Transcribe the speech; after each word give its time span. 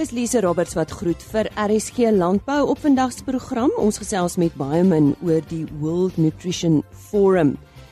Dis 0.00 0.14
Lise 0.16 0.40
Roberts 0.40 0.72
wat 0.78 0.94
groet 0.96 1.20
vir 1.28 1.50
RSG 1.60 2.08
Landbou 2.16 2.70
op 2.72 2.78
vandag 2.80 3.10
se 3.12 3.24
program. 3.26 3.68
Ons 3.76 3.98
gesels 4.00 4.38
met 4.40 4.54
baie 4.56 4.80
min 4.80 5.10
oor 5.20 5.44
die 5.50 5.66
World 5.82 6.16
Nutrition 6.16 6.78
Forum. 7.10 7.50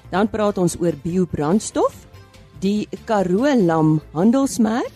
Dan 0.08 0.30
praat 0.32 0.56
ons 0.56 0.78
oor 0.80 0.96
biobrandstof, 1.02 2.06
die 2.64 2.88
Karoo 3.04 3.52
Lam 3.60 3.98
handelsmerk 4.16 4.88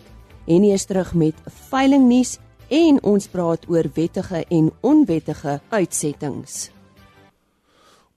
en 0.48 0.64
hier 0.64 0.80
is 0.80 0.88
terug 0.88 1.12
met 1.12 1.36
veilingnuus 1.68 2.38
en 2.72 3.04
ons 3.04 3.29
praat 3.29 3.68
oor 3.68 3.92
wettige 3.92 4.46
en 4.48 4.72
onwettige 4.80 5.60
uitsettings. 5.68 6.70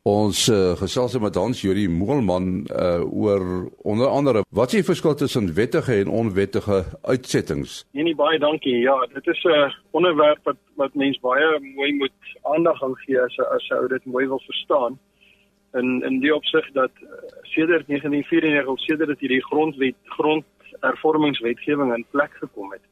Ons 0.06 0.44
uh, 0.54 0.76
gesels 0.78 1.16
met 1.18 1.34
Hans 1.36 1.64
Juri 1.64 1.88
Moelman 1.90 2.68
uh, 2.70 3.02
oor 3.10 3.72
onder 3.82 4.08
andere 4.08 4.44
wat 4.54 4.70
is 4.70 4.78
die 4.78 4.86
verskil 4.86 5.16
tussen 5.18 5.48
wettige 5.58 5.96
en 5.98 6.12
onwettige 6.14 6.84
uitsettings? 7.02 7.80
Nee, 7.98 8.06
nie 8.06 8.14
baie 8.16 8.38
dankie. 8.40 8.76
Ja, 8.84 9.00
dit 9.14 9.28
is 9.34 9.42
'n 9.44 9.50
uh, 9.50 9.74
onderwerp 9.98 10.44
wat 10.44 10.62
wat 10.76 10.94
mens 10.94 11.18
baie 11.20 11.74
mooi 11.74 11.94
moet 11.94 12.38
aandag 12.44 12.84
aan 12.84 12.96
gee 12.96 13.20
as 13.22 13.40
as 13.40 13.72
ou 13.72 13.88
dit 13.88 14.06
mooi 14.06 14.28
wil 14.28 14.42
verstaan. 14.46 15.00
In 15.74 16.04
in 16.06 16.20
die 16.20 16.36
opsig 16.36 16.70
dat 16.74 16.94
sedert 17.42 17.88
1994 17.88 18.80
sedert 18.86 19.10
dit 19.10 19.20
hierdie 19.20 19.46
grondwet 19.46 19.96
grondhervormingswetgewing 20.04 21.94
in 21.96 22.06
plek 22.12 22.34
gekom 22.34 22.72
het, 22.72 22.86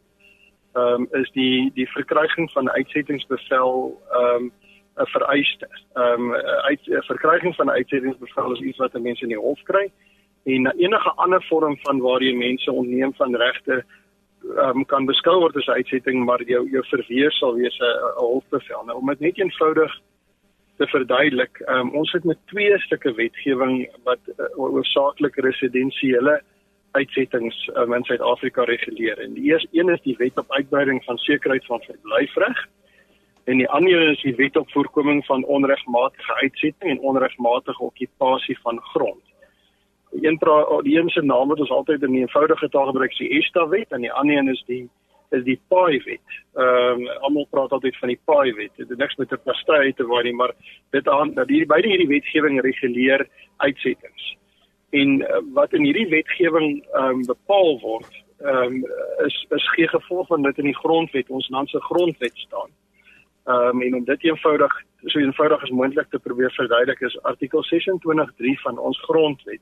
ehm 0.74 1.06
um, 1.06 1.08
is 1.22 1.30
die 1.32 1.72
die 1.74 1.90
verkryging 1.90 2.52
van 2.52 2.70
uitsettingsbevel 2.70 4.02
ehm 4.10 4.36
um, 4.36 4.52
'n 4.98 5.06
vereiste. 5.06 5.68
Ehm 5.94 6.22
um, 6.22 6.34
uit 6.70 6.82
verkryging 6.84 7.56
van 7.56 7.66
'n 7.66 7.78
uitsettingsbevel 7.80 8.52
is 8.52 8.60
iets 8.60 8.78
wat 8.78 8.94
mense 8.94 9.22
in 9.22 9.34
die 9.36 9.38
hof 9.38 9.62
kry 9.64 9.92
en 10.44 10.72
enige 10.78 11.12
ander 11.16 11.44
vorm 11.44 11.78
van 11.82 12.00
waar 12.00 12.22
jy 12.24 12.36
mense 12.36 12.72
ontneem 12.72 13.14
van 13.14 13.36
regte 13.36 13.84
ehm 14.44 14.78
um, 14.78 14.86
kan 14.86 15.06
beskou 15.06 15.40
word 15.40 15.56
as 15.56 15.68
uitsetting 15.68 16.26
maar 16.26 16.44
jou 16.44 16.70
jou 16.70 16.84
verweer 16.86 17.32
sal 17.32 17.56
wees 17.56 17.78
'n 17.80 18.20
hofbevel. 18.20 18.84
Nou 18.84 18.98
om 18.98 19.08
dit 19.08 19.20
net 19.20 19.38
eenvoudig 19.38 20.00
te 20.78 20.88
verduidelik, 20.88 21.60
ehm 21.60 21.80
um, 21.80 21.90
ons 21.90 22.12
het 22.12 22.24
met 22.24 22.38
twee 22.46 22.80
stukke 22.80 23.14
wetgewing 23.14 23.90
wat 24.04 24.20
uh, 24.28 24.46
oorsaaklik 24.58 25.36
residensiële 25.36 26.42
uitsettings 26.92 27.70
um, 27.76 27.94
in 27.94 28.04
Suid-Afrika 28.04 28.64
reguleer. 28.64 29.20
En 29.20 29.34
die 29.34 29.44
eerste 29.44 29.68
een 29.72 29.90
is 29.90 30.02
die 30.02 30.16
wet 30.18 30.38
op 30.38 30.52
uitbreiding 30.52 31.04
van 31.04 31.18
sekerheid 31.18 31.66
van 31.66 31.82
verblyfreg 31.82 32.68
en 33.44 33.58
die 33.58 33.70
ander 33.70 34.10
is 34.10 34.22
die 34.22 34.36
wet 34.36 34.58
op 34.58 34.72
voorkoming 34.72 35.26
van 35.26 35.46
onregmatige 35.46 36.34
uitsetting 36.34 36.92
en 36.92 37.00
onregmatige 37.00 37.84
okkupasie 37.84 38.58
van 38.62 38.80
grond. 38.82 39.24
Die 40.12 40.28
een 40.28 40.40
die 40.84 41.00
een 41.00 41.10
se 41.10 41.22
naam 41.22 41.48
wat 41.48 41.60
ons 41.60 41.72
altyd 41.72 42.02
in 42.02 42.12
'n 42.12 42.16
eenvoudige 42.16 42.70
taal 42.70 42.86
gebruik 42.86 43.12
is 43.12 43.18
die 43.18 43.38
ESTA 43.38 43.68
wet 43.68 43.92
en 43.92 44.02
die 44.02 44.12
ander 44.12 44.38
een 44.38 44.48
is 44.48 44.64
die 44.66 44.90
is 45.30 45.44
die 45.44 45.60
PAI 45.68 46.02
wet. 46.06 46.30
Ehm 46.54 47.02
um, 47.02 47.08
almal 47.08 47.48
praat 47.50 47.72
altyd 47.72 47.98
van 47.98 48.08
die 48.08 48.20
PAI 48.26 48.54
wet. 48.54 48.72
Dit 48.76 48.90
het 48.90 48.98
niks 48.98 49.16
met 49.16 49.32
'n 49.32 49.42
pastry 49.44 49.94
te 49.94 50.04
doen 50.04 50.24
nie, 50.24 50.34
maar 50.34 50.54
dit 50.90 51.08
aan 51.08 51.34
dat 51.34 51.48
hierdie 51.48 51.68
beide 51.68 51.88
hierdie 51.88 52.08
wetgewing 52.08 52.62
reguleer 52.62 53.28
uitsettings. 53.58 54.38
En 54.90 55.22
uh, 55.22 55.38
wat 55.54 55.74
in 55.74 55.84
hierdie 55.84 56.10
wetgewing 56.10 56.86
ehm 56.94 57.10
um, 57.10 57.26
bepaal 57.26 57.80
word, 57.80 58.24
ehm 58.40 58.58
um, 58.58 58.86
is 59.26 59.46
is 59.50 59.70
gee 59.70 59.88
gevolg 59.88 60.28
van 60.28 60.42
dit 60.42 60.58
in 60.58 60.66
die 60.66 60.78
grondwet, 60.78 61.30
ons 61.30 61.50
land 61.50 61.70
se 61.70 61.82
grondwet 61.82 62.38
staan. 62.38 62.70
Ehm 62.70 62.84
um, 63.46 63.82
en 63.82 63.96
om 63.96 64.04
dit 64.04 64.24
eenvoudig 64.24 64.74
so 65.06 65.20
eenvoudig 65.20 65.62
as 65.62 65.70
moontlik 65.70 66.10
te 66.10 66.20
probeer 66.20 66.52
verduidelik 66.52 67.02
is 67.02 67.22
artikel 67.22 67.64
26.3 67.74 68.60
van 68.64 68.78
ons 68.78 69.00
grondwet 69.02 69.62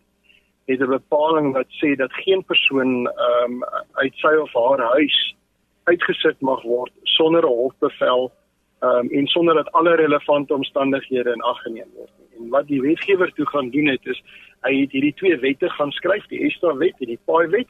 het 0.66 0.80
'n 0.80 0.98
bepaling 1.00 1.54
wat 1.54 1.70
sê 1.82 1.96
dat 1.96 2.14
geen 2.14 2.44
persoon 2.46 3.08
ehm 3.08 3.52
um, 3.52 3.64
uit 3.92 4.16
sy 4.16 4.34
of 4.36 4.54
haar 4.54 4.80
huis 4.80 5.36
uitgesit 5.84 6.42
mag 6.42 6.62
word 6.62 6.92
sonder 7.04 7.44
'n 7.44 7.58
hofbevel 7.64 8.32
ehm 8.80 8.98
um, 8.98 9.09
en 9.09 9.28
sonder 9.28 9.56
dat 9.56 9.72
alle 9.72 9.96
relevante 9.96 10.53
omstandighede 10.53 11.31
in 11.31 11.41
ag 11.41 11.62
geneem 11.62 11.91
word. 11.96 12.12
En 12.38 12.50
wat 12.50 12.68
die 12.68 12.81
wetgewer 12.81 13.31
toe 13.34 13.47
gaan 13.47 13.70
doen 13.70 13.88
het 13.88 14.06
is 14.06 14.24
hy 14.62 14.81
het 14.81 14.91
hierdie 14.91 15.14
twee 15.14 15.38
wette 15.38 15.70
gaan 15.70 15.91
skryf, 15.91 16.25
die 16.28 16.44
ESTA 16.46 16.75
wet 16.78 16.96
en 17.00 17.08
die 17.08 17.20
PAI 17.25 17.47
wet 17.47 17.68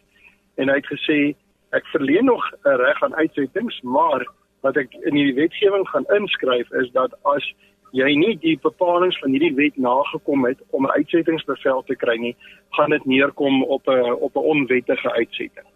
en 0.56 0.70
hy 0.70 0.76
het 0.76 0.92
gesê 0.92 1.36
ek 1.70 1.86
verleen 1.86 2.26
nog 2.26 2.44
'n 2.64 2.76
reg 2.76 3.04
aan 3.04 3.16
uitsettings, 3.16 3.82
maar 3.82 4.26
wat 4.62 4.78
ek 4.78 4.94
in 5.02 5.16
hierdie 5.16 5.36
wetgewing 5.36 5.88
gaan 5.90 6.08
inskryf 6.16 6.72
is 6.84 6.92
dat 6.92 7.14
as 7.24 7.46
jy 7.92 8.14
nie 8.16 8.36
die 8.40 8.56
bepalinge 8.64 9.18
van 9.20 9.36
hierdie 9.36 9.56
wet 9.58 9.78
nagekom 9.78 10.46
het 10.48 10.60
om 10.70 10.86
'n 10.86 10.96
uitsettingsbevel 10.98 11.84
te 11.88 11.96
kry 11.96 12.18
nie, 12.18 12.36
gaan 12.78 12.90
dit 12.90 13.06
neerkom 13.06 13.64
op 13.64 13.88
'n 13.88 14.14
op 14.14 14.36
'n 14.36 14.48
onwettige 14.54 15.12
uitsetting. 15.12 15.68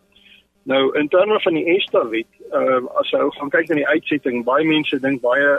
Nou 0.63 0.97
in 0.99 1.07
terme 1.07 1.39
van 1.41 1.53
die 1.53 1.65
ESTA 1.65 2.07
wet, 2.09 2.31
uh, 2.51 2.81
as 2.99 3.09
jy 3.09 3.19
gaan 3.37 3.49
kyk 3.49 3.67
na 3.69 3.75
die 3.75 3.87
uitsetting, 3.87 4.43
baie 4.43 4.65
mense 4.65 4.99
dink 4.99 5.21
baie 5.21 5.49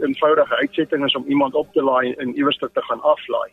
eenvoudige 0.00 0.56
uitsetting 0.56 1.04
is 1.04 1.14
om 1.14 1.26
iemand 1.28 1.54
op 1.54 1.72
te 1.72 1.82
laai 1.82 2.12
en 2.12 2.36
iewers 2.36 2.56
te 2.56 2.68
gaan 2.72 3.02
aflaai. 3.02 3.50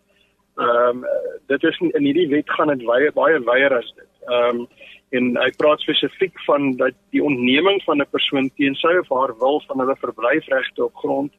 Ehm 0.56 1.04
um, 1.04 1.06
dit 1.48 1.64
is 1.64 1.80
in 1.80 2.04
hierdie 2.04 2.30
wet 2.30 2.50
gaan 2.50 2.68
dit 2.68 2.86
baie 2.86 3.12
baie 3.12 3.40
wyer 3.44 3.78
as 3.78 3.94
dit. 3.96 4.11
Ehm 4.26 4.60
um, 4.60 4.68
en 5.12 5.26
hy 5.36 5.50
praat 5.60 5.82
spesifiek 5.84 6.38
van 6.48 6.76
dat 6.80 6.96
die 7.12 7.24
ontneming 7.24 7.82
van 7.84 8.00
'n 8.00 8.10
persoon 8.12 8.50
teen 8.56 8.76
sy 8.76 8.94
of 9.00 9.10
haar 9.10 9.34
wil 9.38 9.62
van 9.68 9.80
hulle 9.80 9.96
verblyfregte 10.00 10.86
op 10.86 10.96
grond, 10.96 11.34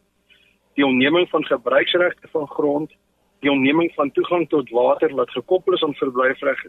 die 0.74 0.86
ontneming 0.86 1.28
van 1.28 1.44
gebruiksregte 1.44 2.28
van 2.32 2.46
grond, 2.48 2.90
die 3.40 3.50
ontneming 3.50 3.92
van 3.94 4.10
toegang 4.10 4.48
tot 4.48 4.70
water 4.70 5.14
wat 5.14 5.30
gekoppel 5.30 5.74
is 5.74 5.82
aan 5.82 5.94
verblyfreg 5.94 6.64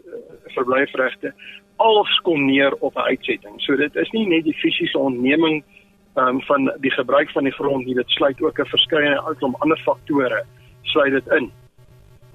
verblyfregte, 0.56 1.34
alles 1.76 2.20
kom 2.22 2.46
neer 2.46 2.74
op 2.80 2.96
'n 2.96 3.08
uitsetting. 3.10 3.60
So 3.60 3.76
dit 3.76 3.96
is 3.96 4.10
nie 4.10 4.26
net 4.26 4.44
die 4.44 4.58
fisiese 4.62 4.98
ontneming 4.98 5.64
um, 6.14 6.40
van 6.42 6.72
die 6.80 6.90
gebruik 6.90 7.30
van 7.30 7.44
die 7.44 7.52
grond 7.52 7.86
nie, 7.86 7.94
dit 7.94 8.10
sluit 8.10 8.42
ook 8.42 8.58
'n 8.58 8.66
ander 8.66 9.54
ander 9.58 9.78
faktore 9.78 10.44
sluit 10.82 11.12
dit 11.12 11.26
in. 11.26 11.52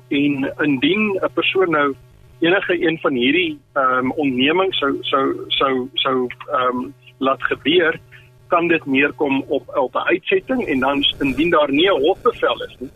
En 0.10 0.54
indien 0.58 1.20
'n 1.22 1.34
persoon 1.34 1.70
nou 1.70 1.96
enige 2.40 2.88
een 2.88 2.98
van 3.00 3.14
hierdie 3.14 3.60
ehm 3.74 4.06
um, 4.06 4.12
onnemings 4.12 4.78
sou 4.78 4.98
sou 5.02 5.26
sou 5.48 5.90
sou 5.94 6.28
ehm 6.28 6.78
um, 6.78 6.94
laat 7.18 7.44
gebeur 7.44 8.00
kan 8.48 8.68
dit 8.68 8.86
neerkom 8.86 9.44
op 9.48 9.76
op 9.76 9.94
'n 9.94 10.08
uitsetting 10.14 10.66
en 10.66 10.80
dan 10.80 11.04
indien 11.20 11.50
daar 11.50 11.72
nie 11.72 11.90
'n 11.90 12.02
hofbevel 12.02 12.64
is 12.64 12.76
nie 12.80 12.90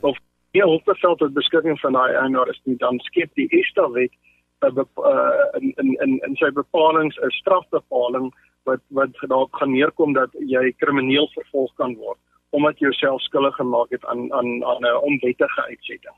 of 0.00 0.18
nie 0.52 0.62
'n 0.62 0.68
hofbevel 0.68 1.14
tot 1.14 1.32
beskikking 1.32 1.80
van 1.80 1.92
daai 1.92 2.12
eienaar 2.14 2.48
is 2.48 2.60
nie 2.64 2.76
dan 2.76 2.98
skep 2.98 3.30
die 3.34 3.48
ESTA 3.48 3.90
wet 3.90 4.12
'n 4.60 4.78
uh, 4.78 5.60
in 5.60 5.72
in 5.76 5.96
in 6.04 6.18
in 6.26 6.36
sy 6.36 6.50
bepalinge 6.50 7.20
'n 7.22 7.30
strafbepaling 7.30 8.34
wat 8.64 8.80
wat 8.88 9.12
daarop 9.20 9.52
gaan 9.52 9.72
neerkom 9.72 10.12
dat 10.12 10.30
jy 10.32 10.72
krimineel 10.76 11.28
vervolg 11.28 11.74
kan 11.74 11.94
word 11.94 12.18
omdat 12.50 12.78
jy 12.78 12.86
jouself 12.86 13.22
skuldig 13.22 13.54
gemaak 13.54 13.90
het 13.90 14.04
aan 14.04 14.32
aan 14.32 14.64
aan 14.64 14.82
'n 14.82 15.02
onwettige 15.02 15.62
uitsetting. 15.62 16.16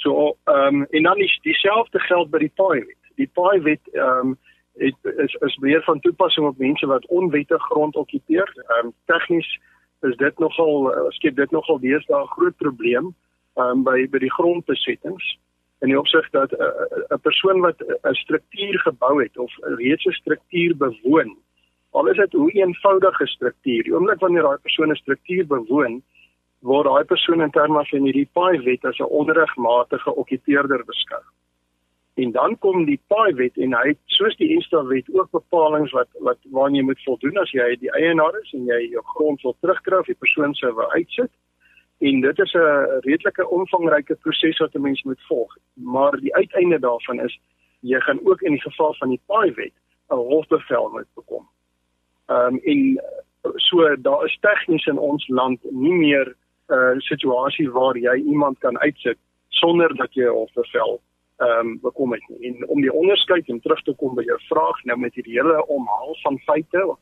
So 0.00 0.36
ehm 0.44 0.74
um, 0.74 0.86
en 0.90 1.02
dan 1.02 1.16
is 1.16 1.38
dieselfde 1.42 1.98
geld 1.98 2.30
by 2.30 2.38
die 2.38 2.52
paai 2.54 2.80
wet. 2.80 3.02
Die 3.20 3.30
paai 3.32 3.60
wet 3.60 3.90
ehm 3.92 4.32
um, 4.32 4.38
is 4.74 5.34
is 5.46 5.56
meer 5.60 5.82
van 5.82 6.00
toepassing 6.00 6.46
op 6.46 6.58
mense 6.58 6.86
wat 6.86 7.06
onwettig 7.06 7.62
grond 7.62 7.96
okkupeer. 7.96 8.52
Ehm 8.66 8.86
um, 8.86 8.92
tegnies 9.04 9.58
is 10.00 10.16
dit 10.16 10.38
nogal 10.38 10.88
uh, 10.92 11.08
skep 11.08 11.36
dit 11.36 11.50
nogal 11.50 11.80
deesdae 11.80 12.22
'n 12.22 12.32
groot 12.36 12.56
probleem 12.56 13.12
ehm 13.56 13.66
um, 13.66 13.82
by 13.84 14.08
by 14.08 14.18
die 14.18 14.32
grondbesettings 14.38 15.36
in 15.80 15.92
die 15.92 15.98
opsig 15.98 16.30
dat 16.30 16.52
'n 16.52 16.62
uh, 16.62 17.16
'n 17.16 17.20
persoon 17.20 17.60
wat 17.60 17.84
'n 17.84 18.14
struktuur 18.24 18.78
gebou 18.78 19.22
het 19.22 19.36
of 19.38 19.52
reeds 19.60 20.04
'n 20.06 20.20
struktuur 20.22 20.76
bewoon 20.76 21.36
al 21.90 22.06
is 22.06 22.16
dit 22.16 22.32
hoe 22.32 22.52
eenvoudige 22.52 23.26
struktuur 23.26 23.82
die 23.82 23.94
oomblik 23.94 24.20
wanneer 24.20 24.42
daai 24.42 24.62
persoon 24.62 24.90
'n 24.90 25.02
struktuur 25.04 25.46
bewoon 25.46 26.02
word 26.60 26.86
daai 26.86 27.04
persoon 27.04 27.42
in 27.42 27.50
terme 27.50 27.84
van 27.90 28.06
hierdie 28.08 28.28
paai 28.32 28.60
wet 28.64 28.84
as 28.84 28.98
'n 29.00 29.12
onregmatige 29.20 30.14
okkupeerder 30.14 30.84
beskou. 30.84 31.22
En 32.14 32.32
dan 32.32 32.58
kom 32.58 32.84
die 32.84 33.00
paai 33.06 33.32
wet 33.34 33.56
en 33.56 33.72
hy 33.72 33.94
soos 34.06 34.36
die 34.36 34.50
Insta 34.54 34.82
wet 34.84 35.06
ook 35.12 35.30
bepalinge 35.30 35.90
wat 35.92 36.08
wat 36.26 36.38
waarna 36.52 36.76
jy 36.76 36.82
moet 36.84 37.04
voldoen 37.04 37.38
as 37.38 37.52
jy 37.52 37.76
die 37.80 37.92
eienaar 37.92 38.34
is 38.42 38.52
en 38.52 38.66
jy 38.66 38.80
jou 38.90 39.02
grond 39.14 39.42
wil 39.42 39.56
terugkry 39.60 39.98
of 39.98 40.06
die 40.06 40.20
persoon 40.24 40.54
sou 40.54 40.72
wou 40.72 40.88
uitsit. 40.96 41.30
En 42.00 42.20
dit 42.20 42.38
is 42.38 42.54
'n 42.54 43.00
redelike 43.06 43.48
omvangryke 43.48 44.14
proses 44.14 44.58
wat 44.58 44.74
'n 44.74 44.82
mens 44.82 45.02
moet 45.02 45.22
volg. 45.28 45.56
Maar 45.74 46.20
die 46.20 46.34
uiteinde 46.34 46.78
daarvan 46.78 47.20
is 47.20 47.40
jy 47.80 48.00
gaan 48.00 48.20
ook 48.24 48.42
in 48.42 48.52
die 48.52 48.66
geval 48.68 48.94
van 48.94 49.08
die 49.08 49.22
paai 49.26 49.52
wet 49.54 49.72
'n 50.10 50.16
hofbevel 50.16 50.88
moet 50.92 51.14
bekom. 51.14 51.48
Ehm 52.26 52.54
um, 52.54 52.60
en 52.64 53.00
so 53.56 53.96
daar 53.96 54.24
is 54.24 54.38
tegnies 54.40 54.86
in 54.86 54.98
ons 54.98 55.28
land 55.28 55.60
nie 55.70 55.92
meer 55.92 56.36
uh, 56.70 56.98
situasie 56.98 57.70
waar 57.70 57.96
jy 57.98 58.14
iemand 58.14 58.58
kan 58.58 58.78
uitsit 58.78 59.18
sonder 59.48 59.96
dat 59.96 60.14
jy 60.14 60.24
'n 60.24 60.38
hofbevel 60.40 61.00
ehm 61.36 61.66
um, 61.66 61.78
bekom 61.82 62.12
het 62.12 62.28
nie. 62.28 62.48
En 62.48 62.68
om 62.68 62.80
die 62.80 62.92
onderskeid 62.92 63.48
en 63.48 63.60
terug 63.60 63.82
te 63.82 63.94
kom 63.94 64.14
by 64.14 64.22
jou 64.22 64.38
vraag 64.48 64.84
nou 64.84 64.98
met 64.98 65.14
hierdie 65.14 65.38
hele 65.40 65.66
omhaal 65.66 66.16
van 66.22 66.38
feite, 66.38 66.96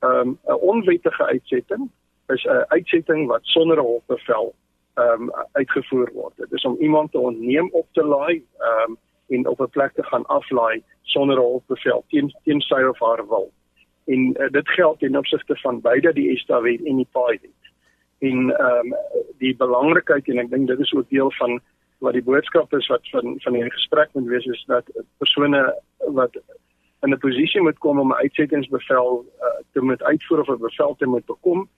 ehm 0.00 0.28
um, 0.28 0.38
'n 0.46 0.60
onwettige 0.72 1.24
uitsetting 1.24 1.90
is 2.28 2.44
'n 2.44 2.64
uitsetting 2.68 3.26
wat 3.26 3.40
sonder 3.42 3.78
'n 3.78 3.86
hofbevel 3.86 4.54
ehm 4.94 5.22
um, 5.22 5.30
uitgevoer 5.52 6.10
word. 6.12 6.36
Dit 6.36 6.52
is 6.52 6.64
om 6.64 6.76
iemand 6.80 7.12
te 7.12 7.18
ontneem 7.18 7.68
op 7.72 7.86
te 7.92 8.04
laai 8.04 8.44
ehm 8.58 8.90
um, 8.90 8.96
en 9.28 9.46
op 9.46 9.60
'n 9.60 9.70
plek 9.70 9.92
te 9.94 10.02
gaan 10.02 10.26
aflaai 10.26 10.82
sonder 11.02 11.36
'n 11.36 11.50
hofbevel 11.52 12.04
teen 12.08 12.34
teen 12.44 12.60
sy 12.60 12.82
of 12.82 12.98
haar 12.98 13.28
wil. 13.28 13.52
en 14.08 14.34
uh, 14.40 14.48
dit 14.50 14.68
geld 14.68 14.98
ten 14.98 15.16
opsigte 15.16 15.56
van 15.56 15.80
beide 15.80 16.12
die 16.12 16.42
wet 16.46 16.84
en 16.84 16.96
die 16.96 17.08
PAI 17.12 17.38
wet. 17.42 17.67
En 18.18 18.50
ehm 18.50 18.92
um, 18.92 18.94
die 19.38 19.56
belangrikheid 19.56 20.28
en 20.28 20.38
ek 20.38 20.50
dink 20.50 20.66
dit 20.66 20.80
is 20.80 20.92
ook 20.92 21.08
deel 21.08 21.30
van 21.38 21.60
wat 21.98 22.12
die 22.12 22.22
boodskap 22.22 22.72
is 22.74 22.86
wat 22.86 23.10
van 23.10 23.36
van 23.44 23.52
die 23.52 23.70
gesprek 23.70 24.08
moet 24.12 24.26
wees 24.26 24.46
is 24.46 24.64
dat 24.66 24.90
persone 25.18 25.60
wat 26.18 26.34
in 27.02 27.12
'n 27.14 27.18
posisie 27.18 27.60
moet 27.60 27.78
kom 27.78 28.00
om 28.00 28.12
'n 28.12 28.22
uitsettingsbevel 28.22 29.24
uh, 29.40 29.46
te 29.72 29.80
moet 29.80 30.02
uitvoer 30.02 30.40
of 30.40 30.48
'n 30.48 30.66
bevel 30.66 30.94
te 30.98 31.06
moet 31.06 31.26
bekom 31.26 31.68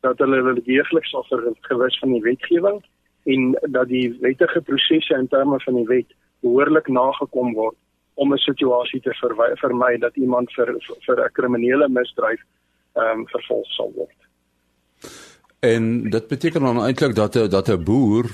dat 0.00 0.18
hulle 0.18 0.42
wel 0.42 0.62
deeglik 0.64 1.04
sal 1.04 1.24
gewis 1.60 1.98
van 1.98 2.12
die 2.12 2.22
wetgewing 2.22 2.84
en 3.24 3.58
dat 3.60 3.88
die 3.88 4.16
wettige 4.20 4.60
prosesse 4.60 5.14
in 5.14 5.28
terme 5.28 5.60
van 5.60 5.74
die 5.74 5.86
wet 5.86 6.14
behoorlik 6.40 6.88
nagekom 6.88 7.52
word 7.54 7.76
om 8.14 8.32
'n 8.32 8.38
situasie 8.38 9.00
te 9.00 9.14
vermy 9.60 9.98
dat 9.98 10.16
iemand 10.16 10.52
vir 10.52 10.74
vir 11.06 11.24
'n 11.24 11.32
kriminele 11.32 11.88
misdryf 11.88 12.40
ehm 12.94 13.18
um, 13.18 13.26
vervolg 13.26 13.66
sal 13.66 13.92
word. 13.94 14.29
En 15.60 16.10
dit 16.10 16.28
beteken 16.28 16.62
dan 16.62 16.82
eintlik 16.82 17.14
dat 17.14 17.34
'n 17.36 17.48
dat 17.48 17.68
'n 17.68 17.84
boer, 17.84 18.24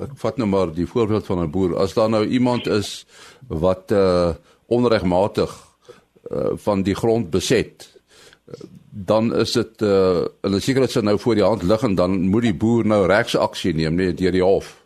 ek 0.00 0.16
vat 0.16 0.36
nou 0.36 0.48
maar 0.48 0.72
die 0.74 0.86
voorbeeld 0.86 1.26
van 1.26 1.38
'n 1.42 1.50
boer, 1.50 1.76
as 1.76 1.94
daar 1.94 2.08
nou 2.08 2.26
iemand 2.26 2.66
is 2.66 3.06
wat 3.48 3.90
uh 3.90 4.32
onregmatig 4.66 5.52
uh, 6.30 6.50
van 6.54 6.82
die 6.82 6.94
grond 6.94 7.30
beset, 7.30 8.00
dan 8.90 9.34
is 9.34 9.52
dit 9.52 9.82
uh 9.82 10.24
hulle 10.40 10.60
seker 10.60 10.80
dit 10.80 10.90
sou 10.90 11.04
nou 11.04 11.18
voor 11.18 11.34
die 11.34 11.44
hand 11.44 11.62
lig 11.62 11.82
en 11.82 11.94
dan 11.94 12.28
moet 12.28 12.42
die 12.42 12.56
boer 12.56 12.86
nou 12.86 13.06
regsaksie 13.06 13.74
neem 13.74 13.94
nee 13.94 14.14
deur 14.14 14.32
die 14.32 14.42
hof. 14.42 14.84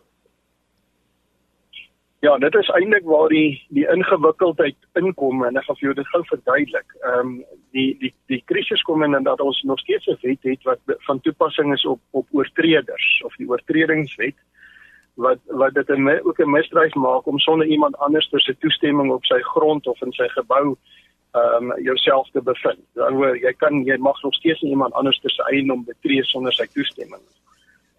Ja, 2.19 2.37
dit 2.37 2.55
is 2.55 2.67
eintlik 2.67 3.05
waar 3.05 3.29
die 3.29 3.65
die 3.69 3.87
ingewikkeldheid 3.87 4.75
inkom 4.93 5.45
en 5.45 5.57
ek 5.57 5.63
gaan 5.63 5.75
vir 5.75 5.87
jou 5.87 5.93
dit 5.93 6.07
gou 6.07 6.23
verduidelik. 6.25 6.95
Ehm 7.01 7.19
um, 7.19 7.43
die 7.71 7.97
die 7.99 8.13
die 8.27 8.43
krisis 8.45 8.81
kom 8.81 9.03
in 9.03 9.23
dat 9.23 9.41
ons 9.41 9.61
nog 9.63 9.79
steeds 9.79 10.07
'n 10.07 10.17
wet 10.21 10.43
het 10.43 10.63
wat 10.63 10.79
van 10.85 11.21
toepassing 11.21 11.73
is 11.73 11.85
op 11.85 11.99
op 12.11 12.27
oortreders 12.31 13.21
of 13.25 13.35
die 13.35 13.49
oortredingswet 13.49 14.35
wat 15.15 15.39
wat 15.45 15.73
dit 15.73 15.89
'n 15.89 16.19
ook 16.23 16.39
'n 16.39 16.49
misdryf 16.49 16.93
maak 16.93 17.25
om 17.25 17.39
sonder 17.39 17.67
iemand 17.67 17.97
anders 17.97 18.29
se 18.31 18.57
toestemming 18.59 19.11
op 19.11 19.25
sy 19.25 19.39
grond 19.41 19.87
of 19.87 20.01
in 20.01 20.11
sy 20.11 20.27
gebou 20.27 20.77
ehm 21.31 21.71
um, 21.71 21.81
jouself 21.83 22.29
te 22.29 22.41
bevind. 22.41 22.81
Word 22.93 23.41
jy 23.41 23.53
kan 23.53 23.83
jy 23.85 23.97
mag 23.97 24.21
nog 24.23 24.33
steeds 24.33 24.61
nie 24.61 24.71
iemand 24.71 24.93
anders 24.93 25.19
se 25.21 25.43
eiendom 25.43 25.83
betree 25.85 26.23
sonder 26.23 26.53
sy 26.53 26.65
toestemming. 26.73 27.21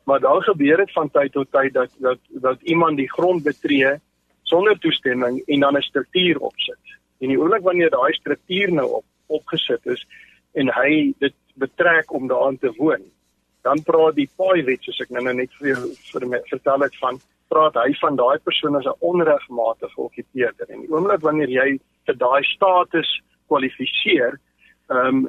Maar 0.05 0.21
daar 0.21 0.43
gebeur 0.43 0.77
dit 0.77 0.93
van 0.93 1.11
tyd 1.11 1.33
tot 1.33 1.53
tyd 1.53 1.73
dat 1.73 1.91
dat 1.99 2.19
dat 2.29 2.63
iemand 2.63 2.97
die 2.97 3.11
grond 3.11 3.43
betree 3.43 4.01
sonder 4.43 4.79
toestemming 4.79 5.43
en 5.47 5.61
dan 5.61 5.77
'n 5.77 5.83
struktuur 5.83 6.39
opsit. 6.39 6.85
En 7.21 7.29
die 7.29 7.39
oomblik 7.39 7.63
wanneer 7.63 7.91
daai 7.91 8.13
struktuur 8.13 8.73
nou 8.73 8.89
op 8.91 9.05
opgesit 9.39 9.87
is 9.87 10.05
en 10.59 10.71
hy 10.75 11.15
dit 11.23 11.37
betrek 11.61 12.13
om 12.13 12.29
daarin 12.31 12.59
te 12.59 12.73
woon, 12.79 13.03
dan 13.67 13.83
praat 13.87 14.17
die 14.17 14.29
paai 14.37 14.63
wet 14.67 14.83
soos 14.87 15.01
ek 15.05 15.13
nou 15.15 15.23
net 15.29 15.53
vir 15.61 15.75
jou 15.75 15.83
vir 16.13 16.27
my 16.33 16.41
vertel 16.51 16.87
het 16.87 16.97
van 17.03 17.21
praat 17.51 17.77
hy 17.81 17.93
van 18.01 18.17
daai 18.17 18.39
persoon 18.47 18.77
as 18.79 18.87
'n 18.87 19.01
onregmatige 19.11 20.01
okkupeerder. 20.01 20.67
En 20.71 20.81
die 20.81 20.93
oomblik 20.93 21.21
wanneer 21.21 21.51
jy 21.51 21.79
vir 22.07 22.17
daai 22.17 22.43
status 22.45 23.11
kwalifiseer, 23.49 24.39
ehm 24.91 25.07
um, 25.07 25.29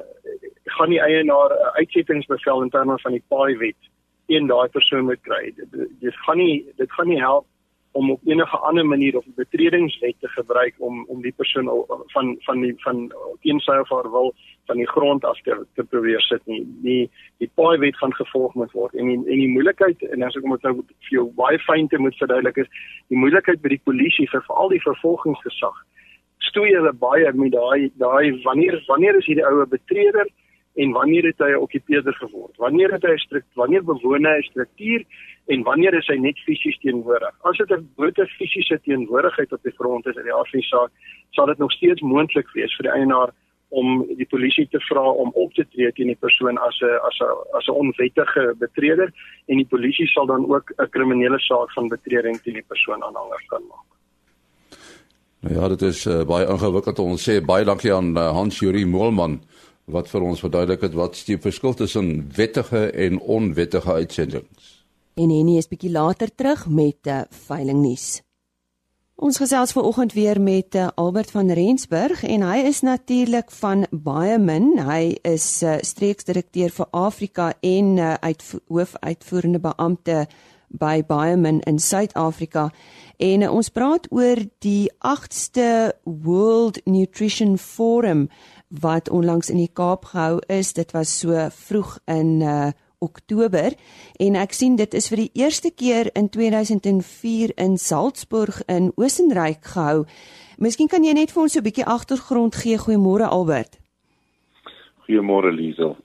gaan 0.76 0.90
die 0.90 1.02
eienaar 1.02 1.50
'n 1.50 1.74
uitsettingsbevel 1.80 2.62
in 2.62 2.70
terme 2.70 2.98
van 2.98 3.12
die 3.12 3.24
paai 3.28 3.56
wet 3.58 3.82
teen 4.26 4.46
daai 4.46 4.68
persoon 4.68 5.04
moet 5.04 5.22
kry. 5.22 5.52
Dit, 5.56 5.88
dit 6.00 6.16
gaan 6.26 6.38
nie 6.38 6.64
dit 6.76 6.92
gaan 6.92 7.08
nie 7.08 7.20
help 7.20 7.46
om 7.92 8.10
op 8.10 8.20
enige 8.24 8.56
ander 8.56 8.86
manier 8.86 9.16
of 9.16 9.26
'n 9.26 9.32
betredingswet 9.36 10.14
te 10.20 10.28
gebruik 10.28 10.74
om 10.78 11.04
om 11.08 11.22
die 11.22 11.32
persoon 11.36 11.84
van 12.06 12.36
van 12.38 12.60
die 12.60 12.74
van 12.76 13.12
teensy 13.40 13.76
of 13.80 13.88
haar 13.88 14.10
wil 14.10 14.34
van 14.66 14.76
die 14.76 14.88
grond 14.88 15.24
af 15.24 15.40
te 15.40 15.66
te 15.74 15.84
probeer 15.84 16.20
sit 16.20 16.46
nie. 16.46 16.66
Die 16.82 17.10
die 17.36 17.50
paai 17.54 17.78
wet 17.78 17.96
gaan 17.96 18.14
gevolg 18.14 18.54
moet 18.54 18.72
word 18.72 18.94
en 18.94 19.06
die, 19.06 19.16
en 19.16 19.38
die 19.38 19.48
moeilikheid 19.48 20.02
en 20.02 20.22
as 20.22 20.36
ek 20.36 20.42
moet 20.42 20.62
nou 20.62 20.74
vir 20.74 21.16
jou 21.18 21.26
baie 21.34 21.58
fyn 21.58 21.88
te 21.88 21.98
moet 21.98 22.16
verduidelik 22.16 22.56
is 22.56 22.70
die 23.08 23.18
moeilikheid 23.18 23.62
by 23.62 23.68
die 23.68 23.84
polisie 23.84 24.28
vir 24.30 24.44
veral 24.46 24.68
die 24.68 24.84
vervolgingsgesag 24.88 25.84
stoei 26.38 26.74
hulle 26.74 26.92
baie 26.92 27.32
met 27.32 27.52
daai 27.52 27.90
daai 28.02 28.42
wanneer 28.44 28.82
wanneer 28.86 29.18
is 29.20 29.26
hierdie 29.26 29.46
oue 29.46 29.66
betreder 29.66 30.26
en 30.74 30.92
wanneer 30.92 31.24
het 31.24 31.38
hy 31.38 31.50
'n 31.52 31.64
okkupeerder 31.64 32.14
geword? 32.14 32.56
Wanneer 32.56 32.92
het 32.92 33.02
hy 33.02 33.14
'n 33.14 33.44
wanneer 33.54 33.84
bewoon 33.84 34.24
hy 34.24 34.38
'n 34.38 34.50
struktuur 34.50 35.04
en 35.46 35.62
wanneer 35.62 35.94
is 35.94 36.06
hy 36.06 36.16
net 36.16 36.38
fisies 36.38 36.78
teenwoordig? 36.78 37.34
As 37.42 37.56
dit 37.56 37.70
'n 37.70 37.90
blote 37.96 38.26
fisiese 38.26 38.80
teenwoordigheid 38.82 39.52
op 39.52 39.62
die 39.62 39.76
grond 39.78 40.06
is 40.06 40.16
in 40.16 40.22
die 40.22 40.32
afsaak, 40.32 40.90
sal 41.30 41.46
dit 41.46 41.58
nog 41.58 41.72
steeds 41.72 42.00
moontlik 42.00 42.48
wees 42.52 42.76
vir 42.76 42.82
die 42.82 42.98
eienaar 42.98 43.30
om 43.68 44.02
die 44.16 44.28
polisie 44.28 44.66
te 44.68 44.80
vra 44.88 45.02
om 45.22 45.30
op 45.34 45.52
te 45.56 45.64
tree 45.72 45.92
teen 45.92 46.10
die 46.12 46.22
persoon 46.24 46.58
as 46.58 46.80
'n 46.80 46.98
as 47.08 47.18
'n 47.20 47.56
as 47.56 47.66
'n 47.68 47.78
onwettige 47.82 48.54
betreder 48.58 49.12
en 49.48 49.56
die 49.56 49.70
polisie 49.74 50.06
sal 50.06 50.26
dan 50.26 50.44
ook 50.54 50.72
'n 50.78 50.90
kriminele 50.90 51.38
saak 51.38 51.72
van 51.72 51.88
betreding 51.88 52.40
teen 52.40 52.54
die 52.54 52.68
persoon 52.68 53.02
aanhanger 53.02 53.42
kan 53.46 53.62
maak. 53.68 53.88
Nou 55.40 55.54
ja, 55.54 55.68
dit 55.68 55.82
is 55.82 56.06
uh, 56.06 56.24
baie 56.24 56.46
ingewikkeld 56.46 56.98
ons 56.98 57.30
sê 57.30 57.44
baie 57.44 57.64
dankie 57.64 57.92
aan 57.92 58.16
uh, 58.16 58.30
Hans 58.30 58.58
Juri 58.58 58.84
Moelman 58.84 59.40
wat 59.84 60.08
vir 60.08 60.22
ons 60.22 60.40
verduidelik 60.40 60.80
het 60.80 60.94
wat 60.94 61.22
die 61.26 61.38
verskil 61.38 61.74
tussen 61.74 62.30
wettige 62.36 62.90
en 62.90 63.20
onwettige 63.20 63.92
uitsendings. 63.92 64.84
En 65.14 65.30
Henny 65.30 65.58
is 65.60 65.68
bietjie 65.68 65.90
later 65.92 66.34
terug 66.34 66.68
met 66.68 66.96
'n 67.04 67.08
uh, 67.08 67.20
eh, 67.20 67.26
veiling 67.30 67.80
nuus. 67.82 68.22
Ons 69.22 69.36
gesels 69.36 69.72
vanoggend 69.72 70.12
weer 70.12 70.40
met 70.40 70.74
uh, 70.74 70.88
Albert 70.94 71.30
van 71.30 71.50
Rensburg 71.50 72.24
en 72.24 72.42
hy 72.42 72.56
is 72.66 72.80
natuurlik 72.80 73.50
van 73.50 73.86
baie 73.90 74.38
min. 74.38 74.78
Hy 74.82 75.18
is 75.22 75.62
uh, 75.62 75.76
streeksdirekteur 75.80 76.70
vir 76.70 76.86
Afrika 76.90 77.52
en 77.60 77.96
uh, 77.96 78.14
uit 78.14 78.42
hoofuitvoerende 78.66 79.60
beampte 79.60 80.26
by 80.68 81.04
baie 81.06 81.36
min 81.36 81.60
in 81.60 81.78
Suid-Afrika. 81.78 82.70
En 83.16 83.42
uh, 83.42 83.52
ons 83.52 83.70
praat 83.70 84.08
oor 84.10 84.42
die 84.58 84.90
8ste 85.06 85.92
World 86.02 86.80
Nutrition 86.84 87.58
Forum 87.58 88.26
wat 88.80 89.10
onlangs 89.10 89.50
in 89.50 89.60
die 89.60 89.72
Kaap 89.72 90.04
gehou 90.04 90.40
is. 90.48 90.72
Dit 90.72 90.92
was 90.92 91.18
so 91.18 91.48
vroeg 91.50 91.98
in 92.06 92.40
uh 92.40 92.70
Oktober 93.02 93.74
en 94.22 94.36
ek 94.38 94.54
sien 94.54 94.76
dit 94.78 94.94
is 94.94 95.08
vir 95.10 95.24
die 95.24 95.42
eerste 95.42 95.72
keer 95.74 96.10
in 96.14 96.28
2004 96.30 97.50
in 97.58 97.74
Salzburg 97.74 98.62
in 98.70 98.92
Oostenryk 98.94 99.66
gehou. 99.74 100.04
Miskien 100.62 100.90
kan 100.92 101.02
jy 101.02 101.16
net 101.18 101.34
vir 101.34 101.42
ons 101.42 101.52
so 101.52 101.58
'n 101.58 101.66
bietjie 101.66 101.88
agtergrond 101.96 102.54
gee. 102.54 102.78
Goeiemôre 102.78 103.26
Albert. 103.26 103.80
Goeiemôre 105.08 105.50
Liesel. 105.50 105.96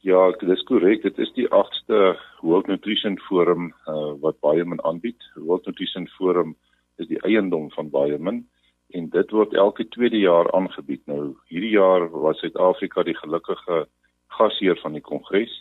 Ja, 0.00 0.30
dit 0.40 0.48
is 0.48 0.62
korrek. 0.64 1.02
Dit 1.02 1.18
is 1.18 1.30
die 1.34 1.46
8ste 1.46 2.18
World 2.42 2.66
Nutrition 2.66 3.18
Forum 3.28 3.74
uh, 3.86 4.14
wat 4.20 4.40
baie 4.40 4.64
men 4.64 4.84
aanbied. 4.84 5.22
World 5.36 5.66
Nutrition 5.66 6.08
Forum 6.18 6.56
is 6.96 7.06
die 7.06 7.20
eiendom 7.22 7.70
van 7.70 7.90
baie 7.90 8.18
men 8.18 8.48
en 8.96 9.08
dit 9.12 9.30
word 9.30 9.54
elke 9.54 9.88
tweede 9.88 10.18
jaar 10.18 10.52
aangebied. 10.56 11.02
Nou 11.06 11.36
hierdie 11.52 11.74
jaar 11.76 12.08
was 12.10 12.38
Suid-Afrika 12.40 13.02
die 13.02 13.16
gelukkige 13.16 13.86
gasheer 14.38 14.78
van 14.82 14.96
die 14.96 15.04
kongres. 15.04 15.52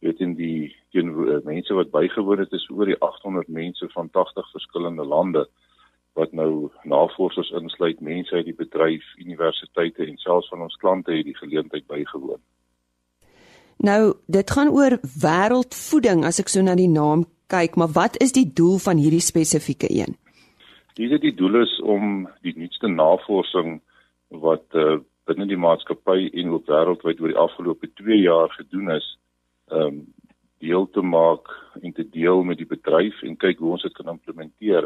Weet 0.00 0.20
in 0.20 0.34
die 0.38 0.76
die 0.94 1.02
eh, 1.02 1.40
mense 1.44 1.74
wat 1.74 1.90
bygewoon 1.90 2.44
het 2.44 2.52
is 2.56 2.68
oor 2.70 2.86
die 2.86 2.98
800 2.98 3.48
mense 3.48 3.88
van 3.94 4.10
80 4.10 4.50
verskillende 4.50 5.04
lande 5.04 5.48
wat 6.18 6.32
nou 6.32 6.70
navorsers 6.82 7.52
insluit, 7.54 8.00
mense 8.00 8.34
uit 8.34 8.48
die 8.48 8.56
bedryf, 8.56 9.04
universiteite 9.16 10.06
en 10.06 10.16
selfs 10.18 10.48
van 10.50 10.64
ons 10.66 10.74
klante 10.82 11.14
het 11.14 11.24
die 11.24 11.36
geleentheid 11.36 11.86
bygewoon. 11.86 12.40
Nou, 13.80 14.14
dit 14.26 14.50
gaan 14.50 14.72
oor 14.74 14.98
wêreldvoeding 15.22 16.26
as 16.28 16.42
ek 16.42 16.50
so 16.52 16.64
na 16.66 16.74
die 16.76 16.90
naam 16.90 17.24
kyk, 17.48 17.78
maar 17.80 17.94
wat 17.94 18.18
is 18.20 18.34
die 18.36 18.44
doel 18.44 18.78
van 18.82 18.98
hierdie 19.00 19.22
spesifieke 19.24 19.88
een? 19.88 20.18
Dis 20.98 21.12
die 21.22 21.34
doel 21.34 21.62
is 21.62 21.76
om 21.80 22.28
die 22.42 22.54
nuutste 22.56 22.88
navorsing 22.90 23.78
wat 24.42 24.66
uh, 24.74 24.98
binne 25.30 25.46
die 25.46 25.58
maatskappy 25.58 26.30
en 26.40 26.54
ook 26.54 26.66
wêreldwyd 26.70 27.20
oor 27.22 27.32
die 27.32 27.42
afgelope 27.44 27.90
2 28.00 28.18
jaar 28.24 28.50
gedoen 28.58 28.96
is, 28.96 29.06
ehm 29.70 30.00
um, 30.00 30.00
deel 30.60 30.84
te 30.92 31.00
maak 31.00 31.48
en 31.80 31.92
te 31.96 32.04
deel 32.04 32.42
met 32.44 32.58
die 32.60 32.68
bedryf 32.68 33.22
en 33.24 33.38
kyk 33.40 33.62
hoe 33.62 33.70
ons 33.78 33.84
dit 33.86 33.94
kan 33.96 34.10
implementeer 34.12 34.84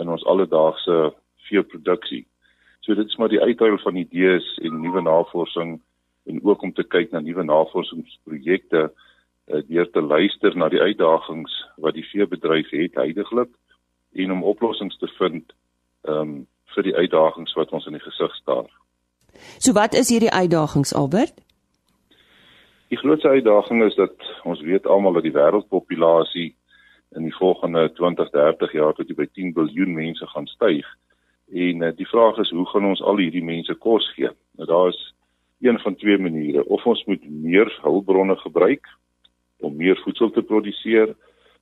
in 0.00 0.08
ons 0.08 0.24
alledaagse 0.24 1.10
veeproduksie. 1.50 2.22
So 2.80 2.96
dit 2.96 3.06
is 3.06 3.18
maar 3.20 3.28
die 3.28 3.42
uitruil 3.42 3.76
van 3.82 4.00
idees 4.00 4.46
en 4.64 4.80
nuwe 4.80 5.02
navorsing 5.04 5.74
en 6.24 6.40
ook 6.42 6.62
om 6.62 6.72
te 6.72 6.86
kyk 6.88 7.12
na 7.12 7.20
nuwe 7.20 7.44
navorsingsprojekte 7.44 8.86
uh, 8.88 9.60
deur 9.68 9.90
te 9.92 10.00
luister 10.00 10.56
na 10.56 10.70
die 10.72 10.80
uitdagings 10.80 11.58
wat 11.76 11.98
die 11.98 12.06
veebedryf 12.14 12.72
het 12.72 12.96
heidaglik 12.96 13.52
en 14.12 14.32
om 14.32 14.42
oplossings 14.42 14.98
te 14.98 15.08
vind 15.18 15.52
ehm 16.02 16.20
um, 16.20 16.46
vir 16.70 16.86
die 16.86 16.94
uitdagings 16.94 17.52
wat 17.58 17.72
ons 17.74 17.86
in 17.86 17.96
die 17.96 18.02
gesig 18.04 18.34
staar. 18.38 18.68
So 19.58 19.72
wat 19.74 19.94
is 19.98 20.08
hierdie 20.08 20.30
uitdagings 20.30 20.94
Albert? 20.94 21.34
Die 22.88 22.98
grootste 22.98 23.28
uitdaging 23.28 23.82
is 23.84 23.94
dat 23.94 24.14
ons 24.44 24.60
weet 24.60 24.86
almal 24.86 25.12
dat 25.18 25.26
die 25.26 25.34
wêreldpopulasie 25.34 26.54
in 27.18 27.26
die 27.26 27.34
volgende 27.34 27.88
20, 27.98 28.30
30 28.30 28.72
jaar 28.72 28.94
tot 28.94 29.10
by 29.18 29.26
10 29.26 29.52
miljard 29.56 29.90
mense 29.94 30.26
gaan 30.26 30.46
styg. 30.46 30.86
En 31.50 31.82
uh, 31.82 31.90
die 31.96 32.06
vraag 32.06 32.38
is 32.38 32.50
hoe 32.54 32.66
gaan 32.70 32.86
ons 32.86 33.02
al 33.02 33.18
hierdie 33.18 33.44
mense 33.44 33.74
kos 33.74 34.06
gee? 34.14 34.30
Nou 34.58 34.68
daar 34.70 34.88
is 34.94 35.00
een 35.60 35.78
van 35.78 35.96
twee 35.96 36.18
maniere. 36.18 36.64
Of 36.66 36.86
ons 36.86 37.04
moet 37.04 37.30
meer 37.30 37.70
hulpbronne 37.82 38.36
gebruik 38.36 38.86
om 39.60 39.76
meer 39.76 39.98
voedsel 40.04 40.30
te 40.30 40.42
produseer 40.42 41.14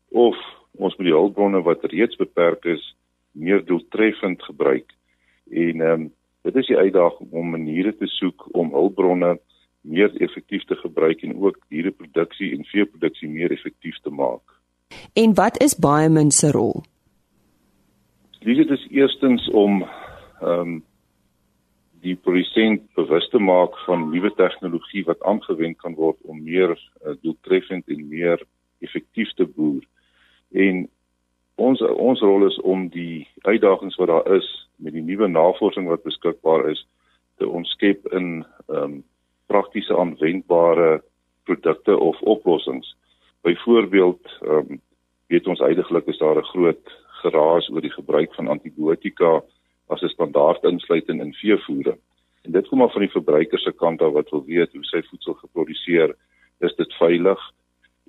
of 0.08 0.36
ons 0.76 0.96
moet 0.96 1.06
die 1.06 1.16
hulpbronne 1.16 1.62
wat 1.62 1.84
reeds 1.92 2.16
beperk 2.16 2.64
is 2.64 2.94
meer 3.32 3.64
doeltreffend 3.64 4.42
gebruik. 4.42 4.92
En 5.50 5.80
ehm 5.80 6.00
um, 6.00 6.12
dit 6.42 6.56
is 6.56 6.66
die 6.66 6.76
uitdaging 6.76 7.32
om 7.34 7.50
maniere 7.50 7.92
te 7.96 8.06
soek 8.06 8.46
om 8.56 8.70
hulpbronne 8.72 9.38
meer 9.80 10.14
effektief 10.22 10.64
te 10.64 10.74
gebruik 10.74 11.22
en 11.22 11.34
ook 11.36 11.58
diereproduksie 11.68 12.52
en 12.56 12.64
veeproduksie 12.64 13.28
meer 13.28 13.52
effektief 13.52 13.98
te 14.02 14.10
maak. 14.10 14.54
En 15.12 15.34
wat 15.34 15.60
is 15.62 15.76
baie 15.76 16.08
min 16.08 16.30
se 16.30 16.50
rol? 16.50 16.82
Dit 18.40 18.70
is 18.70 18.86
eerstens 18.90 19.50
om 19.50 19.82
ehm 20.40 20.60
um, 20.60 20.84
die 22.00 22.14
produsent 22.14 22.84
bewus 22.94 23.26
te 23.32 23.38
maak 23.42 23.74
van 23.86 24.04
nuwe 24.10 24.30
tegnologie 24.38 25.04
wat 25.04 25.22
aangewend 25.26 25.78
kan 25.82 25.96
word 25.98 26.18
om 26.30 26.42
meer 26.42 26.70
uh, 26.70 27.14
doeltreffend 27.22 27.88
en 27.90 28.04
meer 28.08 28.44
effektief 28.86 29.32
te 29.34 29.46
boer. 29.46 29.82
En 30.52 30.88
ons 31.54 31.80
ons 31.82 32.20
rol 32.20 32.46
is 32.46 32.60
om 32.60 32.88
die 32.88 33.28
uitdagings 33.42 33.96
wat 33.96 34.08
daar 34.08 34.34
is 34.36 34.48
met 34.76 34.92
die 34.92 35.02
nuwe 35.02 35.28
navorsing 35.28 35.88
wat 35.88 36.02
beskikbaar 36.02 36.68
is 36.70 36.86
te 37.38 37.48
omskep 37.48 38.06
in 38.12 38.44
ehm 38.68 38.82
um, 38.82 39.04
praktiese 39.48 39.96
aanwendbare 39.96 41.02
produkte 41.48 41.96
of 41.96 42.20
oplossings. 42.20 42.96
Byvoorbeeld 43.42 44.38
ehm 44.42 44.72
um, 44.72 44.80
weet 45.28 45.46
ons 45.46 45.60
uiteindelik 45.60 46.06
is 46.06 46.18
daar 46.18 46.38
'n 46.38 46.50
groot 46.52 46.84
geraas 47.22 47.68
oor 47.70 47.80
die 47.80 47.92
gebruik 47.92 48.34
van 48.34 48.48
antibiotika 48.48 49.42
as 49.86 50.02
'n 50.02 50.08
standaard 50.08 50.64
insluiting 50.64 51.20
in 51.20 51.34
veevoere. 51.34 51.98
En 52.42 52.52
dit 52.52 52.68
kom 52.68 52.78
maar 52.78 52.90
van 52.90 53.00
die 53.00 53.16
verbruiker 53.16 53.58
se 53.58 53.72
kant 53.72 54.02
af 54.02 54.12
wat 54.12 54.30
wil 54.30 54.44
weet 54.44 54.72
hoe 54.72 54.84
sy 54.84 55.02
voedsel 55.02 55.34
geproduseer, 55.34 56.14
is 56.60 56.74
dit 56.74 56.94
veilig? 56.94 57.40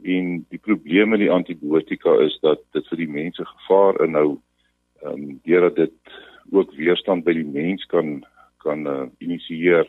En 0.04 0.46
die 0.50 0.60
probleem 0.60 1.10
met 1.10 1.20
die 1.20 1.32
antibiotika 1.32 2.14
is 2.24 2.38
dat 2.42 2.62
dit 2.72 2.88
vir 2.88 2.98
die 2.98 3.10
mense 3.10 3.46
gevaar 3.46 4.00
inhou 4.06 4.40
ehm 5.04 5.14
um, 5.14 5.40
deurdat 5.44 5.76
dit 5.76 6.18
ook 6.52 6.74
weerstand 6.76 7.24
by 7.24 7.34
die 7.34 7.48
mens 7.48 7.86
kan 7.86 8.24
kan 8.60 8.88
uh, 8.88 9.06
initieer 9.24 9.88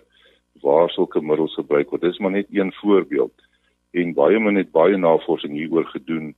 waar 0.63 0.91
sulke 0.91 1.21
middels 1.21 1.55
gebruik 1.55 1.91
word. 1.91 2.03
Dis 2.03 2.19
maar 2.19 2.31
net 2.31 2.47
een 2.51 2.73
voorbeeld. 2.73 3.35
En 3.91 4.15
baie 4.15 4.39
mense 4.39 4.63
het 4.63 4.71
baie 4.71 4.97
navorsing 4.97 5.57
hieroor 5.57 5.87
gedoen 5.91 6.35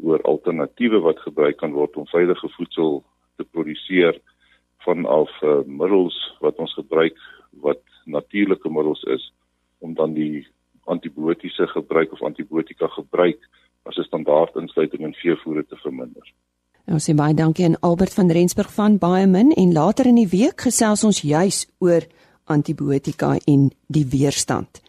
oor 0.00 0.22
alternatiewe 0.22 1.00
wat 1.00 1.20
gebruik 1.20 1.56
kan 1.56 1.72
word 1.72 1.96
om 1.96 2.06
veilige 2.06 2.48
voedsel 2.56 3.04
te 3.36 3.44
produseer 3.44 4.20
vanaf 4.84 5.30
uh, 5.42 5.60
middels 5.66 6.16
wat 6.40 6.56
ons 6.56 6.74
gebruik 6.74 7.16
wat 7.64 7.82
natuurlike 8.04 8.70
middels 8.70 9.02
is 9.02 9.32
om 9.78 9.94
dan 9.94 10.14
die 10.14 10.46
antibiotiese 10.86 11.66
gebruik 11.66 12.12
of 12.12 12.22
antibiotika 12.22 12.88
gebruik 12.88 13.38
as 13.84 13.98
'n 13.98 14.02
standaard 14.02 14.56
insluiting 14.56 15.02
in 15.02 15.14
veevoere 15.14 15.64
te 15.66 15.76
verminder. 15.76 16.32
Nou 16.86 16.98
sê 16.98 17.14
baie 17.14 17.34
dankie 17.34 17.64
aan 17.64 17.80
Albert 17.80 18.14
van 18.14 18.30
Rensburg 18.30 18.72
van 18.72 18.98
Baimin 18.98 19.52
en 19.52 19.72
later 19.72 20.06
in 20.06 20.14
die 20.14 20.28
week 20.28 20.60
gesels 20.60 21.04
ons 21.04 21.20
juis 21.20 21.66
oor 21.78 22.06
antibiotika 22.44 23.38
en 23.44 23.70
die 23.86 24.06
weerstand. 24.06 24.82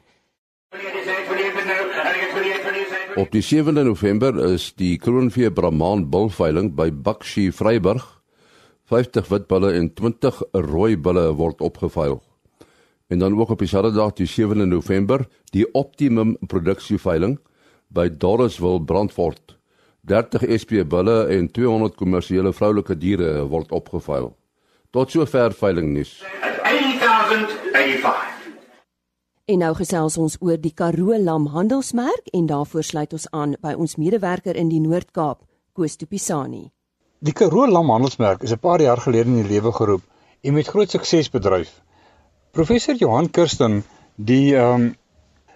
Op 3.18 3.32
die 3.32 3.42
7de 3.42 3.84
November 3.84 4.38
is 4.54 4.74
die 4.78 4.98
Kroonvee 5.02 5.50
Brahman 5.52 6.10
bulveiling 6.10 6.76
by 6.76 6.92
Bakshi 6.92 7.52
Vryburg. 7.52 8.06
50 8.86 9.28
wit 9.28 9.48
bulle 9.48 9.74
en 9.74 9.90
20 9.94 10.44
rooi 10.54 10.98
bulle 10.98 11.32
word 11.36 11.62
opgeveil. 11.66 12.22
En 13.08 13.20
dan 13.20 13.40
ook 13.40 13.50
op 13.50 13.60
dieselfde 13.60 13.92
dag, 13.92 14.14
die 14.14 14.28
7de 14.28 14.66
November, 14.68 15.28
die 15.44 15.74
Optimum 15.74 16.38
produksieveiling 16.48 17.40
by 17.88 18.10
Dorisville 18.18 18.82
Brandfort. 18.84 19.58
30 20.02 20.44
SP 20.62 20.72
bulle 20.88 21.26
en 21.26 21.52
200 21.52 21.96
kommersiële 21.96 22.54
vroulike 22.54 22.98
diere 22.98 23.48
word 23.48 23.72
opgeveil. 23.72 24.36
Tot 24.90 25.12
sover 25.12 25.54
veiling 25.54 25.94
nuus. 25.94 26.24
8085 26.64 28.28
En 29.48 29.62
nou 29.64 29.74
gesels 29.80 30.18
ons 30.20 30.34
oor 30.44 30.58
die 30.60 30.74
Karoo 30.76 31.16
Lam 31.24 31.46
Handelsmerk 31.54 32.26
en 32.36 32.50
daarvoor 32.50 32.84
sluit 32.84 33.14
ons 33.16 33.28
aan 33.32 33.54
by 33.64 33.72
ons 33.80 33.96
medewerker 33.96 34.60
in 34.60 34.68
die 34.68 34.82
Noord-Kaap, 34.84 35.40
Koos 35.72 35.96
Tupisani. 35.96 36.66
Die 37.24 37.32
Karoo 37.32 37.64
Lam 37.72 37.88
Handelsmerk 37.94 38.44
is 38.44 38.52
'n 38.52 38.60
paar 38.60 38.82
jaar 38.82 39.00
gelede 39.00 39.30
in 39.30 39.44
die 39.44 39.48
lewe 39.54 39.72
geroep 39.72 40.04
en 40.44 40.54
met 40.54 40.68
groot 40.68 40.90
sukses 40.90 41.30
bedryf. 41.32 41.72
Professor 42.58 42.96
Johan 42.98 43.28
Kirsten, 43.30 43.84
die 44.16 44.56
ehm 44.58 44.74
um, 44.74 44.86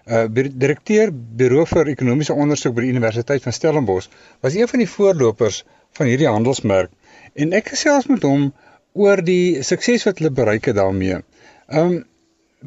uh, 0.05 0.25
direkteur 0.63 1.09
Buro 1.11 1.63
vir 1.65 1.87
Ekonomiese 1.89 2.35
Ondersoek 2.37 2.75
by 2.77 2.83
die 2.85 2.91
Universiteit 2.93 3.41
van 3.41 3.55
Stellenbosch, 3.57 4.09
was 4.45 4.53
een 4.53 4.69
van 4.69 4.83
die 4.83 4.89
voorlopers 4.89 5.63
van 5.97 6.11
hierdie 6.11 6.27
handelsmerk 6.29 6.91
en 7.33 7.55
ek 7.57 7.71
gesels 7.73 8.05
met 8.11 8.27
hom 8.27 8.51
oor 8.93 9.23
die 9.25 9.63
sukses 9.65 10.05
wat 10.05 10.21
hulle 10.21 10.29
bereik 10.41 10.69
het 10.69 10.77
daarmee. 10.77 11.23
Ehm 11.71 11.95
um, 11.95 11.95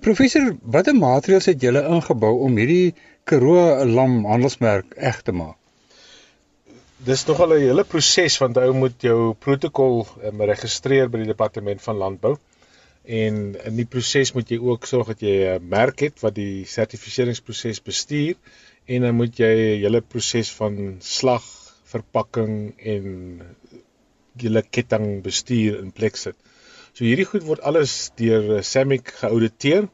Professor, 0.02 0.48
watter 0.76 0.96
maatreëls 0.98 1.46
het 1.52 1.62
julle 1.62 1.84
ingebou 1.86 2.32
om 2.48 2.56
hierdie 2.58 2.96
Karoo 3.30 3.84
lam 3.86 4.24
handelsmerk 4.26 4.96
eg 5.12 5.20
te 5.22 5.36
maak? 5.42 5.54
Dis 7.06 7.22
nogal 7.30 7.54
'n 7.54 7.68
hele 7.68 7.84
proses 7.94 8.40
want 8.42 8.58
ou 8.64 8.72
moet 8.80 8.98
jou 9.10 9.20
protokol 9.46 10.02
um, 10.02 10.42
registreer 10.50 11.06
by 11.06 11.22
die 11.22 11.30
departement 11.30 11.86
van 11.86 12.02
landbou. 12.02 12.34
En 13.04 13.34
in 13.52 13.76
die 13.76 13.86
proses 13.86 14.32
moet 14.32 14.48
jy 14.48 14.58
ook 14.64 14.86
sorg 14.88 15.12
dat 15.12 15.20
jy 15.20 15.56
'n 15.56 15.68
merk 15.68 16.00
het 16.00 16.20
wat 16.24 16.34
die 16.34 16.64
sertifiseringsproses 16.64 17.82
bestuur 17.84 18.36
en 18.86 19.02
dan 19.02 19.14
moet 19.14 19.36
jy 19.38 19.52
'n 19.52 19.82
hele 19.84 20.00
proses 20.00 20.50
van 20.50 20.96
slag, 21.00 21.44
verpakking 21.84 22.74
en 22.78 23.40
hele 24.40 24.62
ketting 24.62 25.22
bestuur 25.22 25.78
in 25.78 25.92
plek 25.92 26.16
sit. 26.16 26.36
So 26.94 27.04
hierdie 27.04 27.26
goed 27.26 27.42
word 27.42 27.60
alles 27.60 28.10
deur 28.16 28.56
eh, 28.56 28.62
SAMIC 28.62 29.12
geauditeer. 29.20 29.88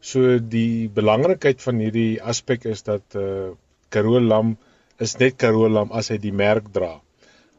So 0.00 0.38
die 0.38 0.88
belangrikheid 0.88 1.62
van 1.62 1.78
hierdie 1.78 2.20
aspek 2.20 2.64
is 2.66 2.82
dat 2.82 3.14
eh 3.14 3.22
uh, 3.22 3.50
Karoo 3.92 4.20
lam 4.20 4.56
is 4.98 5.18
net 5.20 5.36
Karoo 5.36 5.68
lam 5.68 5.92
as 5.92 6.08
hy 6.08 6.16
die 6.18 6.32
merk 6.32 6.72
dra. 6.72 7.00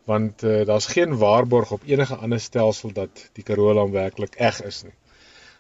Want 0.10 0.44
uh, 0.44 0.66
daar's 0.66 0.86
geen 0.92 1.18
waarborg 1.18 1.72
op 1.72 1.86
enige 1.88 2.16
ander 2.16 2.40
stelsel 2.40 2.92
dat 2.94 3.30
die 3.34 3.44
Karoo 3.44 3.74
lam 3.74 3.92
werklik 3.92 4.36
eg 4.36 4.60
is 4.68 4.84
nie. 4.84 4.96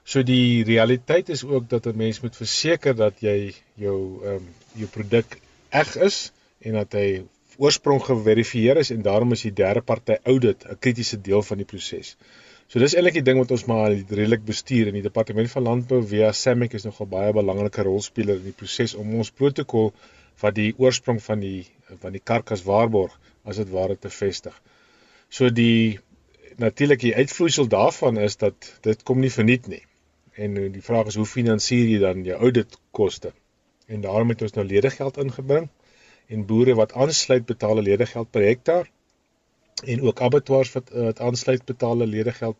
So 0.03 0.23
die 0.27 0.63
realiteit 0.67 1.29
is 1.29 1.45
ook 1.47 1.69
dat 1.69 1.85
'n 1.87 1.97
mens 1.97 2.19
moet 2.21 2.35
verseker 2.35 2.95
dat 2.95 3.19
jy 3.19 3.53
jou 3.73 3.99
ehm 4.23 4.35
um, 4.35 4.49
jou 4.75 4.87
produk 4.87 5.39
eg 5.69 5.95
is 5.95 6.31
en 6.59 6.73
dat 6.73 6.93
hy 6.93 7.23
oorsprong 7.57 8.01
geverifieer 8.03 8.77
is 8.77 8.91
en 8.91 9.01
daarom 9.01 9.31
is 9.31 9.41
die 9.41 9.53
derde 9.53 9.81
party 9.81 10.17
audit 10.23 10.65
'n 10.65 10.79
kritiese 10.79 11.21
deel 11.21 11.41
van 11.41 11.57
die 11.57 11.65
proses. 11.65 12.17
So 12.67 12.79
dis 12.79 12.95
eintlik 12.95 13.13
die 13.13 13.27
ding 13.27 13.37
wat 13.37 13.51
ons 13.51 13.65
maar 13.65 13.91
redelik 13.91 14.45
bestuur 14.45 14.87
in 14.87 14.93
die 14.93 15.05
departement 15.07 15.51
van 15.51 15.63
landbou 15.63 15.99
via 16.11 16.31
SAMIC 16.31 16.73
is 16.73 16.83
nogal 16.83 17.07
baie 17.07 17.33
belangrike 17.33 17.83
rolspeler 17.87 18.35
in 18.35 18.47
die 18.49 18.59
proses 18.61 18.95
om 18.95 19.15
ons 19.15 19.31
protokol 19.31 19.93
wat 20.41 20.55
die 20.55 20.73
oorsprong 20.77 21.21
van 21.23 21.39
die 21.39 21.65
van 22.01 22.11
die 22.11 22.23
karkas 22.31 22.63
waarborg 22.63 23.19
as 23.43 23.59
dit 23.61 23.69
ware 23.69 23.97
te 23.99 24.09
vestig. 24.09 24.55
So 25.29 25.49
die 25.49 25.99
natuurlik 26.61 27.01
die 27.01 27.15
uitvloeisel 27.15 27.67
daarvan 27.67 28.19
is 28.21 28.37
dat 28.37 28.73
dit 28.85 29.03
kom 29.03 29.19
nie 29.19 29.31
verniet 29.33 29.67
nie. 29.67 29.81
En 30.33 30.57
die 30.73 30.81
vraag 30.81 31.11
is 31.11 31.17
hoe 31.19 31.29
finansier 31.29 31.85
jy 31.89 31.99
dan 32.01 32.23
jou 32.25 32.37
audit 32.39 32.77
koste? 32.91 33.33
En 33.87 34.01
daarom 34.01 34.29
het 34.33 34.41
ons 34.41 34.55
nou 34.57 34.65
ledegeld 34.65 35.17
ingebring 35.21 35.69
en 36.27 36.45
boere 36.49 36.75
wat 36.79 36.93
aansluit 36.93 37.45
betaal 37.45 37.81
ledegeld 37.81 38.31
per 38.31 38.45
hektaar 38.45 38.89
en 39.85 40.01
ook 40.01 40.21
abattoirs 40.21 40.71
wat 40.73 40.91
eh, 40.91 41.09
wat 41.09 41.19
aansluit 41.19 41.65
betaal 41.65 42.05
ledegeld 42.05 42.57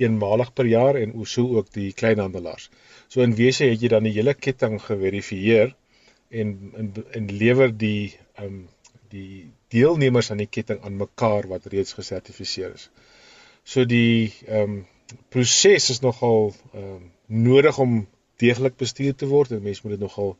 eenmalig 0.00 0.52
per 0.52 0.66
jaar 0.66 0.96
en 0.96 1.12
so 1.26 1.56
ook 1.56 1.72
die 1.72 1.92
kleinhandelaars. 1.92 2.70
So 3.08 3.20
in 3.20 3.34
wese 3.36 3.68
het 3.68 3.82
jy 3.82 3.88
dan 3.92 4.06
die 4.08 4.14
hele 4.16 4.34
ketting 4.34 4.80
geverifieer 4.82 5.74
en 6.28 6.72
en, 6.76 6.92
en 7.12 7.32
lewer 7.32 7.76
die 7.76 8.16
ehm 8.34 8.46
um, 8.46 8.68
die 9.10 9.50
deelnemers 9.74 10.30
aan 10.30 10.42
die 10.42 10.50
ketting 10.50 10.80
aan 10.84 10.96
mekaar 11.00 11.48
wat 11.50 11.68
reeds 11.72 11.96
gesertifiseer 11.98 12.74
is. 12.74 12.88
So 13.64 13.84
die 13.84 14.32
ehm 14.46 14.62
um, 14.62 14.80
proses 15.34 15.90
is 15.90 16.00
nogal 16.00 16.52
ehm 16.72 16.96
um, 16.96 17.10
nodig 17.26 17.78
om 17.78 18.06
deeglik 18.42 18.76
bestuur 18.76 19.14
te 19.14 19.28
word 19.30 19.52
en 19.52 19.62
mense 19.62 19.82
moet 19.84 19.96
dit 19.96 20.06
nogal 20.06 20.36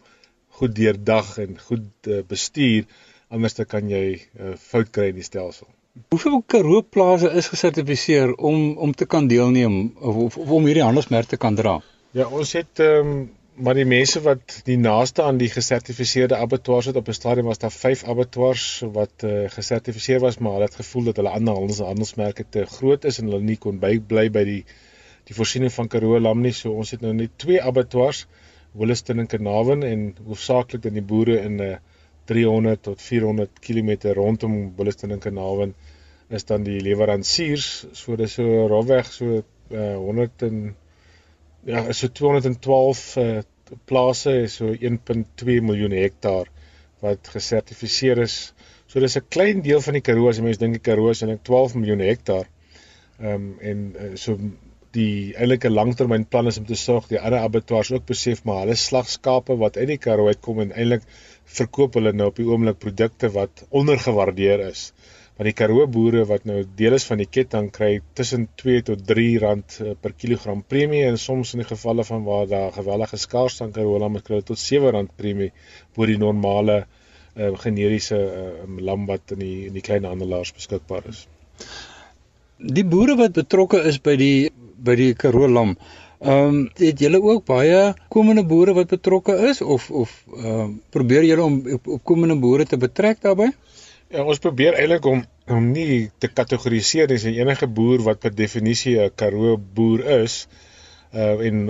goed 0.59 0.75
deurdag 0.75 1.37
en 1.39 1.59
goed 1.69 2.09
uh, 2.09 2.23
bestuur 2.27 2.87
anders 3.31 3.55
dan 3.55 3.67
kan 3.67 3.91
jy 3.91 4.07
'n 4.17 4.53
uh, 4.53 4.57
fout 4.57 4.91
kry 4.91 5.11
in 5.11 5.19
die 5.21 5.27
stelsel. 5.27 5.69
Hoeveel 6.11 6.43
Karoo 6.47 6.83
plase 6.83 7.31
is 7.41 7.51
gesertifiseer 7.53 8.35
om 8.35 8.79
om 8.79 8.95
te 8.95 9.07
kan 9.07 9.29
deelneem 9.29 9.93
of, 9.99 10.17
of, 10.17 10.37
of 10.37 10.51
om 10.51 10.67
hierdie 10.67 10.87
handelsmerk 10.87 11.27
te 11.27 11.37
kan 11.37 11.55
dra? 11.55 11.81
Ja, 12.11 12.27
ons 12.29 12.53
het 12.53 12.79
ehm 12.79 13.13
um, 13.13 13.29
maar 13.55 13.75
die 13.75 13.85
mense 13.85 14.21
wat 14.25 14.61
die 14.65 14.77
naaste 14.79 15.23
aan 15.23 15.39
die 15.41 15.51
gesertifiseerde 15.51 16.37
abattoirs 16.37 16.87
het 16.91 16.97
op 16.97 17.09
'n 17.09 17.19
stadium 17.19 17.47
was 17.47 17.59
daar 17.59 17.73
5 17.73 18.05
abattoirs 18.05 18.83
wat 18.93 19.25
uh, 19.25 19.49
gesertifiseer 19.51 20.21
was, 20.21 20.39
maar 20.39 20.53
hulle 20.53 20.65
het 20.65 20.75
gevoel 20.75 21.05
dat 21.05 21.17
hulle 21.17 21.29
ander 21.31 21.55
handels 21.55 21.79
handelsmerke 21.79 22.45
te 22.49 22.65
groot 22.67 23.05
is 23.05 23.19
en 23.19 23.25
hulle 23.25 23.41
nie 23.41 23.57
kon 23.57 23.79
by 23.79 23.99
bly 24.01 24.31
by 24.31 24.45
die 24.45 24.65
die 25.25 25.35
voorsiening 25.35 25.73
van 25.73 25.89
Karoo 25.89 26.21
lam 26.21 26.41
nie. 26.41 26.53
So 26.53 26.73
ons 26.73 26.91
het 26.91 27.01
nou 27.01 27.13
net 27.13 27.31
2 27.37 27.63
abattoirs 27.63 28.27
Williston 28.73 29.19
en 29.19 29.27
Carnarvon 29.27 29.83
en 29.83 30.15
hoofsaaklik 30.27 30.83
dan 30.83 30.93
die 30.93 31.03
boere 31.03 31.41
in 31.41 31.57
'n 31.57 31.61
uh, 31.61 31.77
300 32.25 32.83
tot 32.83 33.03
400 33.03 33.61
km 33.61 34.13
rondom 34.15 34.77
Williston 34.77 35.11
en 35.11 35.19
Carnarvon 35.19 35.75
is 36.29 36.45
dan 36.45 36.63
die 36.63 36.81
leweransiers 36.81 37.87
so 37.93 38.17
dis 38.17 38.37
so 38.39 38.67
rofweg 38.67 39.13
so 39.13 39.43
uh, 39.71 39.97
100 39.97 40.43
en 40.43 40.77
ja 41.69 41.85
is 41.89 41.99
so 41.99 42.09
212 42.09 43.17
uh, 43.17 43.43
plase 43.87 44.33
is 44.45 44.57
so 44.61 44.73
1.2 44.75 45.61
miljoen 45.67 45.95
hektaar 45.95 46.49
wat 47.05 47.29
gesertifiseer 47.33 48.19
is. 48.25 48.53
So 48.87 49.01
dis 49.01 49.17
'n 49.17 49.29
klein 49.29 49.63
deel 49.63 49.81
van 49.81 49.95
die 49.95 50.05
Karoo 50.05 50.29
as 50.29 50.39
jy 50.39 50.45
mens 50.45 50.59
dink 50.59 50.75
die 50.77 50.87
Karoo 50.89 51.11
is 51.11 51.23
eintlik 51.23 51.45
12 51.45 51.77
miljoen 51.77 52.03
hektaar. 52.05 52.49
Ehm 53.21 53.35
um, 53.35 53.55
en 53.61 53.79
uh, 53.97 54.11
so 54.17 54.37
die 54.97 55.35
eintlike 55.37 55.71
langtermynplan 55.71 56.51
is 56.51 56.59
om 56.59 56.67
te 56.67 56.75
sorg 56.75 57.07
die 57.09 57.21
ander 57.21 57.45
abattoirs 57.45 57.93
ook 57.95 58.07
besef 58.07 58.43
maar 58.45 58.65
hulle 58.65 58.75
slagskape 58.75 59.55
wat 59.61 59.77
uit 59.77 59.87
die 59.93 60.01
Karoo 60.03 60.33
uitkom 60.33 60.65
en 60.65 60.73
eintlik 60.73 61.05
verkoop 61.59 61.95
hulle 61.99 62.13
nou 62.13 62.31
op 62.33 62.41
die 62.41 62.47
oomblik 62.49 62.81
produkte 62.83 63.31
wat 63.37 63.63
ondergewaardeer 63.71 64.65
is 64.67 64.91
want 65.41 65.49
die 65.49 65.57
Karoo 65.57 65.87
boere 65.89 66.27
wat 66.29 66.43
nou 66.45 66.59
deel 66.77 66.93
is 66.99 67.07
van 67.09 67.17
die 67.23 67.27
ketting 67.33 67.71
kry 67.73 68.03
tussen 68.19 68.43
2 68.61 68.83
tot 68.91 69.05
3 69.09 69.39
rand 69.41 69.77
eh, 69.81 69.95
per 69.97 70.13
kilogram 70.13 70.61
premie 70.61 71.07
en 71.09 71.17
soms 71.23 71.55
in 71.55 71.63
die 71.63 71.69
gevalle 71.71 72.05
van 72.05 72.27
waar 72.27 72.45
daar 72.51 72.75
gewellige 72.75 73.17
skaars 73.23 73.57
aan 73.65 73.73
Karoo 73.73 73.97
lam 74.03 74.19
kry 74.27 74.43
tot 74.45 74.61
7 74.61 74.93
rand 74.93 75.15
premie 75.17 75.49
voor 75.97 76.13
die 76.13 76.19
normale 76.21 76.77
uh, 76.83 77.55
generiese 77.63 78.19
uh, 78.21 78.51
lam 78.85 79.07
wat 79.09 79.33
in 79.33 79.41
die 79.41 79.57
in 79.71 79.79
die 79.79 79.85
klein 79.87 80.05
handelaars 80.05 80.53
beskikbaar 80.53 81.09
is. 81.09 81.25
Die 82.61 82.85
boere 82.85 83.17
wat 83.17 83.33
betrokke 83.33 83.81
is 83.89 83.97
by 83.97 84.19
die 84.21 84.51
by 84.77 84.99
die 85.01 85.15
Karoo 85.15 85.49
lam 85.49 85.77
Ehm 86.21 86.49
um, 86.53 86.57
het 86.77 86.99
julle 87.01 87.17
ook 87.23 87.47
baie 87.49 87.95
komende 88.13 88.43
boere 88.45 88.75
wat 88.77 88.91
betrokke 88.93 89.39
is 89.49 89.63
of 89.65 89.89
of 89.91 90.11
ehm 90.37 90.49
uh, 90.53 90.69
probeer 90.93 91.25
julle 91.25 91.43
om 91.49 91.55
op, 91.79 91.87
op 91.87 92.03
komende 92.05 92.37
boere 92.37 92.67
te 92.69 92.77
betrek 92.77 93.23
daarbey? 93.25 93.55
Ja, 94.11 94.25
ons 94.27 94.41
probeer 94.43 94.75
eintlik 94.75 95.05
om 95.07 95.21
om 95.55 95.67
nie 95.71 96.09
te 96.23 96.29
kategoriseer 96.39 97.13
as 97.15 97.25
enige 97.31 97.67
boer 97.75 98.03
wat 98.07 98.19
per 98.25 98.33
definisie 98.35 98.97
'n 99.03 99.13
Karoo 99.21 99.53
boer 99.77 100.01
is 100.15 100.35
uh 101.15 101.45
en 101.49 101.61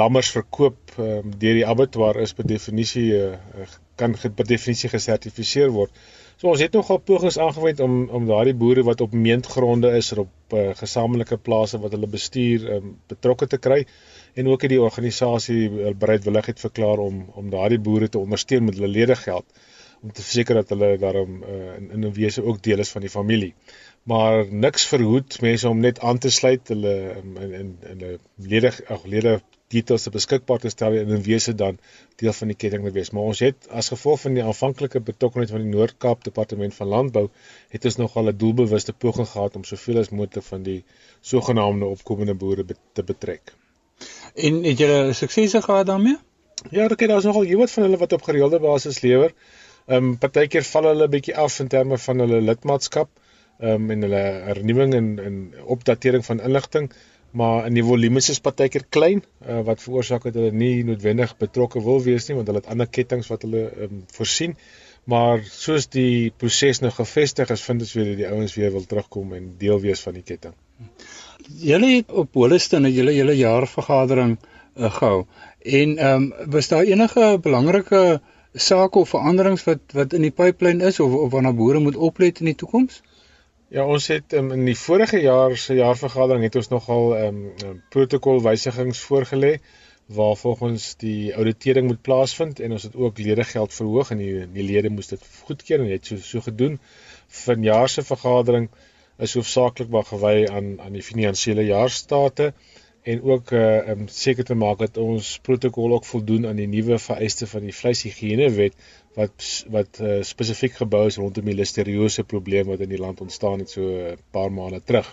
lammers 0.00 0.30
verkoop 0.36 0.92
um, 0.98 1.32
deur 1.42 1.56
die 1.58 1.66
abattoir 1.72 2.20
is 2.22 2.34
per 2.38 2.46
definisie 2.52 3.08
uh, 3.18 3.66
kan 4.02 4.14
per 4.14 4.46
definisie 4.46 4.90
gesertifiseer 4.92 5.74
word. 5.78 5.90
So 6.36 6.52
ons 6.52 6.62
het 6.62 6.78
nogal 6.78 7.00
pogings 7.10 7.38
aangewend 7.46 7.82
om 7.86 7.96
om 8.18 8.28
daardie 8.30 8.54
boere 8.62 8.84
wat 8.90 9.02
op 9.06 9.16
meentgronde 9.26 9.90
is 10.02 10.12
of 10.12 10.20
op 10.26 10.58
uh, 10.58 10.68
gesamentlike 10.82 11.38
plase 11.48 11.80
wat 11.86 11.96
hulle 11.96 12.12
bestuur 12.14 12.68
um, 12.76 12.92
betrokke 13.14 13.50
te 13.56 13.58
kry 13.58 13.80
en 14.34 14.52
ook 14.52 14.62
het 14.62 14.76
die 14.76 14.84
organisasie 14.90 15.94
bereidwilligheid 16.04 16.60
verklaar 16.66 17.02
om 17.08 17.24
om 17.42 17.50
daardie 17.50 17.82
boere 17.90 18.08
te 18.08 18.22
ondersteun 18.22 18.70
met 18.70 18.78
hulle 18.78 18.94
ledegeld. 19.00 19.50
geld 19.50 19.66
om 20.02 20.12
te 20.12 20.22
verseker 20.22 20.54
dat 20.54 20.68
hulle 20.74 20.96
daarom 20.98 21.42
uh, 21.42 21.76
in 21.76 21.90
in 21.90 22.06
'n 22.06 22.12
wese 22.12 22.44
ook 22.44 22.62
deel 22.62 22.78
is 22.78 22.90
van 22.90 23.00
die 23.00 23.10
familie. 23.10 23.54
Maar 24.02 24.46
niks 24.50 24.86
verhoed 24.86 25.40
mense 25.40 25.68
om 25.68 25.80
net 25.80 26.00
aan 26.00 26.18
te 26.18 26.30
sluit 26.30 26.68
hulle 26.68 26.94
um, 27.16 27.36
in 27.36 27.52
in 27.52 27.76
in 27.92 28.04
'n 28.04 28.18
lede 28.36 28.72
ag 28.86 29.04
lede 29.04 29.40
details 29.68 30.02
te 30.02 30.10
beskikbaar 30.10 30.58
te 30.58 30.70
stel 30.72 30.94
en 30.96 31.10
in 31.16 31.22
wese 31.22 31.54
dan 31.54 31.78
deel 32.16 32.32
van 32.32 32.48
die 32.52 32.56
ketting 32.56 32.84
te 32.84 32.92
wees. 32.92 33.10
Maar 33.10 33.22
ons 33.32 33.42
het 33.44 33.68
as 33.80 33.90
gevolg 33.92 34.20
van 34.20 34.38
die 34.38 34.44
aanvanklike 34.44 35.00
betrokkenheid 35.10 35.50
van 35.50 35.64
die 35.64 35.72
Noord-Kaap 35.74 36.24
Departement 36.24 36.74
van 36.74 36.88
Landbou 36.94 37.28
het 37.74 37.84
ons 37.84 37.96
nogal 37.96 38.32
'n 38.32 38.36
doelbewuste 38.36 38.92
poging 38.92 39.28
gehad 39.28 39.56
om 39.56 39.64
soveel 39.64 39.98
as 39.98 40.08
moontlik 40.08 40.44
van 40.44 40.62
die 40.62 40.84
sogenaamde 41.20 41.84
opkomende 41.84 42.34
boere 42.34 42.64
te 42.92 43.02
betrek. 43.02 43.52
En 44.34 44.62
het 44.64 44.78
julle 44.78 45.12
suksese 45.12 45.62
gehad 45.62 45.86
daarmee? 45.86 46.16
Ja, 46.70 46.84
ek 46.84 47.00
het 47.00 47.08
daar's 47.08 47.24
nogal 47.24 47.46
heelwat 47.46 47.70
van 47.70 47.82
hulle 47.82 47.96
wat 47.96 48.12
op 48.12 48.22
gereelde 48.22 48.58
basis 48.58 49.00
lewer. 49.00 49.34
Ehm 49.88 50.04
um, 50.04 50.16
partykeer 50.20 50.66
val 50.68 50.86
hulle 50.90 51.06
'n 51.06 51.12
bietjie 51.12 51.34
af 51.42 51.54
in 51.62 51.68
terme 51.72 51.96
van 52.06 52.18
hulle 52.24 52.40
lidmaatskap 52.44 53.08
ehm 53.58 53.70
um, 53.84 53.90
en 53.94 54.02
hulle 54.04 54.24
hernuwing 54.48 54.92
en 54.98 55.06
en 55.28 55.38
opdatering 55.76 56.24
van 56.26 56.42
inligting, 56.48 56.90
maar 57.40 57.66
in 57.70 57.78
die 57.78 57.84
volumes 57.84 58.28
is 58.34 58.40
partykeer 58.48 58.84
klein 58.96 59.22
uh, 59.22 59.62
wat 59.70 59.80
veroorsaak 59.86 60.28
dat 60.28 60.36
hulle 60.40 60.52
nie 60.52 60.84
noodwendig 60.90 61.32
betrokke 61.40 61.82
wil 61.88 62.04
wees 62.04 62.28
nie 62.28 62.36
want 62.36 62.52
hulle 62.52 62.62
het 62.62 62.70
ander 62.74 62.92
kettinge 62.98 63.28
wat 63.32 63.48
hulle 63.48 63.64
ehm 63.70 63.88
um, 63.88 64.04
voorsien. 64.20 64.56
Maar 65.08 65.40
soos 65.48 65.88
die 65.88 66.30
proses 66.36 66.82
nou 66.84 66.92
gevestig 66.92 67.50
is, 67.50 67.64
vind 67.64 67.80
ons 67.80 67.92
weer 67.96 68.08
dat 68.12 68.18
die 68.20 68.28
ouens 68.28 68.54
weer 68.60 68.72
wil 68.72 68.84
terugkom 68.84 69.32
en 69.32 69.54
deel 69.58 69.80
wees 69.80 70.04
van 70.04 70.18
die 70.20 70.26
ketting. 70.30 70.56
Julle 71.64 71.94
het 71.96 72.12
op 72.12 72.34
Holliston 72.36 72.84
'n 72.84 72.92
julle 72.92 73.14
julle 73.16 73.36
jaarvergadering 73.36 74.36
uh, 74.36 74.92
gehou. 75.00 75.24
En 75.64 75.96
ehm 75.98 76.32
um, 76.32 76.50
was 76.56 76.68
daar 76.68 76.84
enige 76.84 77.38
belangrike 77.40 78.20
sake 78.54 78.98
of 78.98 79.08
veranderings 79.08 79.64
wat 79.64 79.92
wat 79.92 80.12
in 80.12 80.22
die 80.22 80.34
pipeline 80.34 80.84
is 80.84 81.00
of 81.00 81.12
of 81.12 81.30
waarna 81.32 81.52
boere 81.52 81.78
moet 81.78 81.96
oplet 81.96 82.38
in 82.40 82.50
die 82.50 82.54
toekoms? 82.54 83.02
Ja, 83.68 83.84
ons 83.84 84.06
het 84.08 84.32
um, 84.32 84.52
in 84.52 84.64
die 84.64 84.78
vorige 84.78 85.20
jaar 85.20 85.56
se 85.56 85.74
jaarvergadering 85.74 86.42
het 86.46 86.56
ons 86.56 86.68
nogal 86.68 87.16
ehm 87.16 87.42
um, 87.66 87.82
protokolwysigings 87.92 89.00
voorgelê 89.10 89.58
waar 90.08 90.36
volgens 90.36 90.94
die 90.96 91.32
auditering 91.34 91.86
moet 91.86 92.00
plaasvind 92.02 92.60
en 92.60 92.72
ons 92.72 92.82
het 92.82 92.96
ook 92.96 93.18
ledegeld 93.18 93.74
verhoog 93.74 94.10
en 94.10 94.22
die 94.22 94.46
die 94.52 94.64
lede 94.64 94.88
moes 94.90 95.12
dit 95.12 95.26
goedkeur 95.44 95.84
en 95.84 95.90
het 95.90 96.06
so 96.06 96.16
so 96.16 96.40
gedoen. 96.40 96.78
Vanjaar 97.44 97.88
se 97.88 98.02
vergadering 98.02 98.70
is 99.18 99.34
hoofsaaklik 99.34 99.88
maar 99.92 100.08
gewy 100.08 100.46
aan 100.46 100.80
aan 100.80 100.96
die 100.96 101.04
finansiële 101.04 101.66
jaarstate 101.68 102.52
en 103.12 103.22
ook 103.32 103.50
uh 103.56 103.90
um 103.92 104.06
seker 104.12 104.44
te 104.44 104.56
maak 104.62 104.78
dat 104.84 105.00
ons 105.02 105.38
protokol 105.48 105.94
ook 105.96 106.08
voldoen 106.08 106.46
aan 106.46 106.60
die 106.60 106.68
nuwe 106.68 106.98
vereiste 106.98 107.46
van 107.52 107.66
die 107.68 107.74
vleishigiënewet 107.80 108.74
wat 109.18 109.46
wat 109.76 110.00
uh, 110.00 110.18
spesifiek 110.22 110.74
gebou 110.80 111.06
is 111.10 111.18
rondom 111.22 111.48
die 111.50 111.56
listeriose 111.60 112.24
probleem 112.32 112.68
wat 112.72 112.84
in 112.86 112.92
die 112.92 113.00
land 113.04 113.20
ontstaan 113.24 113.64
het 113.64 113.70
so 113.76 113.82
'n 113.82 114.12
uh, 114.12 114.16
paar 114.30 114.52
maande 114.52 114.80
terug. 114.84 115.08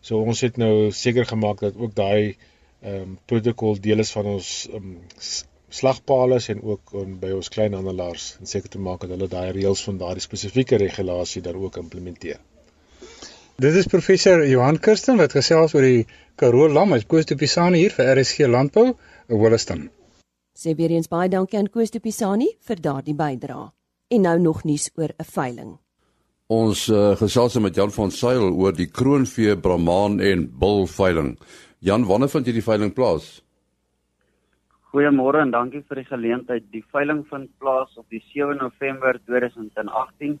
So 0.00 0.20
ons 0.20 0.40
het 0.40 0.56
nou 0.56 0.90
seker 0.92 1.26
gemaak 1.26 1.60
dat 1.60 1.76
ook 1.76 1.94
daai 1.94 2.36
um 2.92 3.18
protokol 3.26 3.80
deel 3.80 3.98
is 3.98 4.12
van 4.12 4.26
ons 4.36 4.48
um 4.72 4.88
slagpale 5.74 6.40
en 6.54 6.62
ook 6.62 6.92
um, 6.94 7.14
by 7.20 7.30
ons 7.34 7.48
kleinhandelaars 7.48 8.26
en 8.40 8.46
seker 8.46 8.70
te 8.70 8.82
maak 8.88 9.00
dat 9.00 9.14
hulle 9.16 9.28
daai 9.28 9.52
reëls 9.56 9.82
van 9.88 9.98
daardie 9.98 10.22
spesifieke 10.22 10.76
regulasie 10.76 11.42
daar 11.42 11.58
ook 11.66 11.76
implementeer. 11.82 12.38
Dit 13.54 13.76
is 13.78 13.86
professor 13.86 14.40
Johan 14.50 14.80
Kirsten 14.82 15.20
wat 15.20 15.36
gesels 15.36 15.76
oor 15.76 15.84
die 15.86 16.06
Karoo 16.34 16.66
lam. 16.66 16.90
Hy's 16.90 17.04
Koos 17.06 17.28
de 17.30 17.36
Pisani 17.38 17.84
hier 17.84 17.92
vir 17.94 18.08
RSG 18.16 18.48
Landbou 18.50 18.88
in 18.88 19.38
Holliston. 19.38 19.84
Sê 20.58 20.74
weer 20.74 20.90
eens 20.90 21.06
baie 21.06 21.30
dankie 21.30 21.60
aan 21.60 21.68
Koos 21.70 21.94
de 21.94 22.00
Pisani 22.02 22.48
vir 22.66 22.82
daardie 22.82 23.14
bydrae. 23.14 23.68
En 24.10 24.26
nou 24.26 24.34
nog 24.42 24.64
nuus 24.64 24.88
oor 24.98 25.14
'n 25.14 25.28
veiling. 25.36 25.70
Ons 26.50 26.88
uh, 26.88 27.14
gesels 27.14 27.54
met 27.62 27.76
Jan 27.76 27.92
van 27.94 28.10
Sail 28.10 28.42
oor 28.42 28.74
die 28.74 28.90
kroonvee 28.90 29.56
Brahman 29.56 30.18
en 30.20 30.50
bul 30.50 30.86
veiling. 30.86 31.38
Jan, 31.78 32.06
wanneer 32.10 32.28
vind 32.28 32.46
hierdie 32.46 32.68
veiling 32.70 32.92
plaas? 32.92 33.40
Goeiemôre 34.90 35.38
en 35.46 35.50
dankie 35.50 35.84
vir 35.88 36.02
die 36.02 36.10
geleentheid. 36.10 36.66
Die 36.72 36.84
veiling 36.90 37.22
vind 37.30 37.50
plaas 37.58 37.94
op 37.96 38.10
die 38.10 38.22
7 38.34 38.58
November 38.58 39.20
2018 39.26 40.40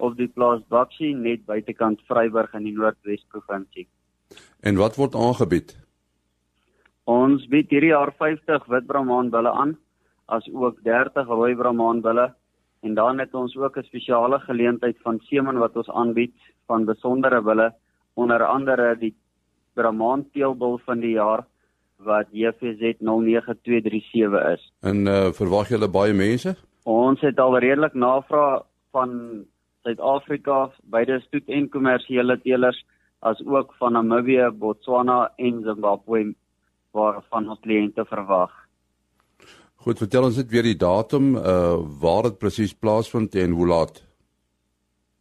op 0.00 0.16
die 0.16 0.28
plaas 0.28 0.62
Baksie 0.68 1.14
net 1.14 1.44
buitekant 1.46 2.00
Vryburg 2.08 2.54
in 2.54 2.66
die 2.68 2.74
Noordwes 2.76 3.22
provinsie. 3.28 3.86
En 4.60 4.76
wat 4.80 4.96
word 4.96 5.14
aangebied? 5.14 5.76
Ons 7.10 7.46
bied 7.50 7.70
hierdie 7.72 7.92
jaar 7.94 8.12
50 8.18 8.66
wit 8.70 8.86
brahmaanbulle 8.86 9.50
aan, 9.50 9.76
as 10.30 10.46
ook 10.52 10.82
30 10.86 11.26
rooi 11.26 11.54
brahmaanbulle 11.58 12.30
en 12.86 12.94
dan 12.94 13.18
het 13.18 13.34
ons 13.34 13.56
ook 13.56 13.76
'n 13.76 13.88
spesiale 13.88 14.38
geleentheid 14.40 14.96
van 15.02 15.18
semen 15.20 15.58
wat 15.58 15.76
ons 15.76 15.90
aanbied 15.90 16.36
van 16.66 16.84
besondere 16.84 17.42
bulle, 17.42 17.74
onder 18.14 18.44
andere 18.44 18.96
die 18.98 19.14
brahmaan 19.74 20.30
teelbul 20.32 20.78
van 20.84 21.00
die 21.00 21.12
jaar 21.12 21.44
wat 21.96 22.26
JVZ 22.32 22.98
09237 22.98 24.52
is. 24.54 24.72
En 24.80 25.06
uh, 25.06 25.32
verwag 25.32 25.68
julle 25.68 25.88
baie 25.88 26.12
mense? 26.12 26.56
Ons 26.82 27.20
het 27.20 27.38
al 27.38 27.58
redelik 27.58 27.94
navraag 27.94 28.62
van 28.90 29.44
Suid-Afrika, 29.82 30.70
beide 30.92 31.20
stoet 31.24 31.48
en 31.48 31.68
kommersiële 31.72 32.36
teelers 32.44 32.78
as 33.20 33.40
ook 33.46 33.74
van 33.78 33.92
Namibië, 33.92 34.50
Botswana 34.52 35.32
en 35.36 35.62
Zimbabwe 35.64 36.32
waarvan 36.96 37.48
ons 37.48 37.60
kliënte 37.64 38.04
verwag. 38.08 38.52
Goed, 39.80 40.00
vertel 40.02 40.26
ons 40.28 40.36
net 40.36 40.50
weer 40.52 40.66
die 40.66 40.76
datum 40.76 41.34
uh 41.38 41.78
waar 42.02 42.28
dit 42.28 42.38
presies 42.38 42.74
plaasvind 42.76 43.34
en 43.34 43.56
hoe 43.56 43.68
laat. 43.68 44.02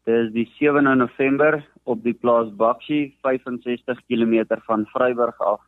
Dit 0.10 0.26
is 0.26 0.32
die 0.34 0.48
7 0.58 0.84
November 0.98 1.62
op 1.84 2.04
die 2.04 2.14
plaas 2.14 2.50
Bakshi, 2.58 3.14
65 3.22 4.02
km 4.08 4.60
van 4.68 4.86
Vryburg 4.92 5.40
af 5.40 5.62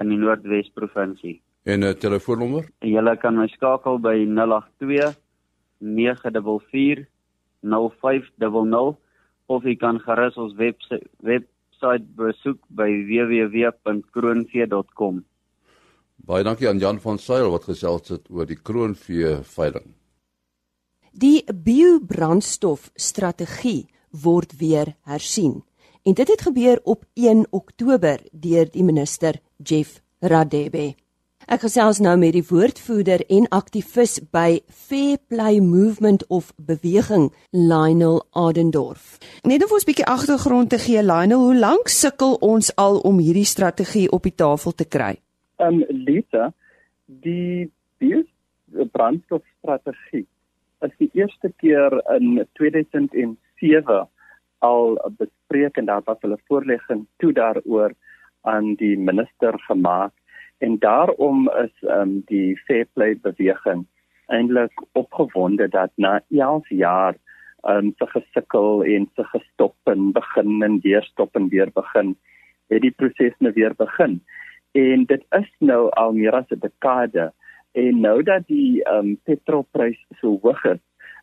in 0.00 0.10
die 0.12 0.18
Noordwes 0.18 0.68
provinsie. 0.74 1.40
En 1.64 1.80
'n 1.80 1.82
uh, 1.82 1.94
telefoonnommer? 1.94 2.68
Jy 2.80 3.16
kan 3.16 3.36
my 3.36 3.46
skakel 3.48 3.98
by 3.98 4.26
082 4.26 5.16
944 5.78 7.06
0500 7.66 8.96
of 9.46 9.64
jy 9.64 9.76
kan 9.78 10.00
gerus 10.02 10.36
ons 10.36 10.56
webwerf 10.58 11.06
web 11.20 11.46
webwerf 11.76 12.02
besoek 12.16 12.58
by 12.68 12.88
www.kroonvee.com. 13.08 15.24
Baie 16.16 16.44
dankie 16.44 16.68
aan 16.68 16.78
Jan 16.80 17.00
van 17.00 17.18
Sail 17.20 17.50
wat 17.52 17.64
gesels 17.68 18.08
het 18.08 18.30
oor 18.32 18.46
die 18.48 18.56
kroonvee 18.56 19.42
veiling. 19.44 19.94
Die 21.12 21.44
biobrandstof 21.52 22.90
strategie 22.94 23.86
word 24.10 24.58
weer 24.58 24.96
hersien. 25.04 25.64
En 26.02 26.14
dit 26.14 26.28
het 26.28 26.40
gebeur 26.40 26.80
op 26.84 27.04
1 27.14 27.46
Oktober 27.50 28.20
deur 28.32 28.70
die 28.70 28.84
minister 28.84 29.40
Jeff 29.56 30.00
Radebe. 30.20 30.94
Ek 31.46 31.60
gesels 31.62 32.00
nou 32.02 32.16
met 32.18 32.32
die 32.34 32.42
woordvoerder 32.42 33.22
en 33.30 33.44
aktivis 33.54 34.16
by 34.34 34.56
Fair 34.66 35.20
Play 35.30 35.60
Movement 35.62 36.24
of 36.26 36.48
Beweging, 36.58 37.28
Lionel 37.54 38.24
Adendorf. 38.34 39.20
Net 39.46 39.62
om 39.62 39.76
ons 39.76 39.86
'n 39.86 39.90
bietjie 39.90 40.10
agtergrond 40.10 40.70
te 40.70 40.78
gee, 40.78 41.02
Lionel, 41.02 41.38
hoe 41.38 41.54
lank 41.54 41.86
sukkel 41.88 42.34
ons 42.40 42.74
al 42.74 42.98
om 42.98 43.22
hierdie 43.22 43.46
strategie 43.46 44.10
op 44.10 44.22
die 44.22 44.34
tafel 44.34 44.72
te 44.72 44.84
kry? 44.84 45.14
Um 45.58 45.84
Lisa, 45.88 46.52
die 47.06 47.70
brandstofstrategie 48.92 50.26
is 50.82 50.92
die 50.98 51.10
eerste 51.12 51.52
keer 51.62 52.02
in 52.18 52.42
2007 52.58 54.08
al 54.58 54.98
bespreek 55.18 55.76
en 55.76 55.86
daar 55.86 56.02
was 56.04 56.18
hulle 56.20 56.38
voorlegging 56.48 57.06
toe 57.18 57.32
daaroor 57.32 57.92
aan 58.42 58.74
die 58.74 58.96
minister 58.98 59.54
gemaak 59.70 60.12
en 60.58 60.78
daarom 60.78 61.50
is 61.50 61.88
um, 61.88 62.22
die 62.26 62.56
fair 62.66 62.86
play 62.92 63.16
beweging 63.22 63.86
eintlik 64.26 64.84
opgewonde 64.92 65.68
dat 65.68 65.90
na 65.94 66.20
11 66.30 66.68
jaar 66.68 67.14
um 67.68 67.92
se 67.98 68.06
gesukkel 68.06 68.84
en 68.84 69.10
se 69.14 69.24
gestop 69.24 69.76
en 69.84 70.12
begin 70.12 70.62
en 70.62 70.80
weer 70.82 71.02
stop 71.02 71.36
en 71.36 71.48
weer 71.48 71.70
begin 71.74 72.16
het 72.68 72.82
die 72.82 72.90
proses 72.90 73.34
nou 73.38 73.52
weer 73.54 73.74
begin. 73.78 74.20
En 74.76 75.04
dit 75.04 75.22
is 75.38 75.50
nou 75.58 75.88
al 75.90 76.12
meer 76.12 76.34
as 76.34 76.50
'n 76.50 76.58
dekade. 76.60 77.32
En 77.72 78.00
nou 78.00 78.22
dat 78.22 78.46
die 78.46 78.82
um 78.90 79.16
petrolprys 79.24 80.04
so 80.20 80.38
hoog 80.42 80.64
is 80.64 80.82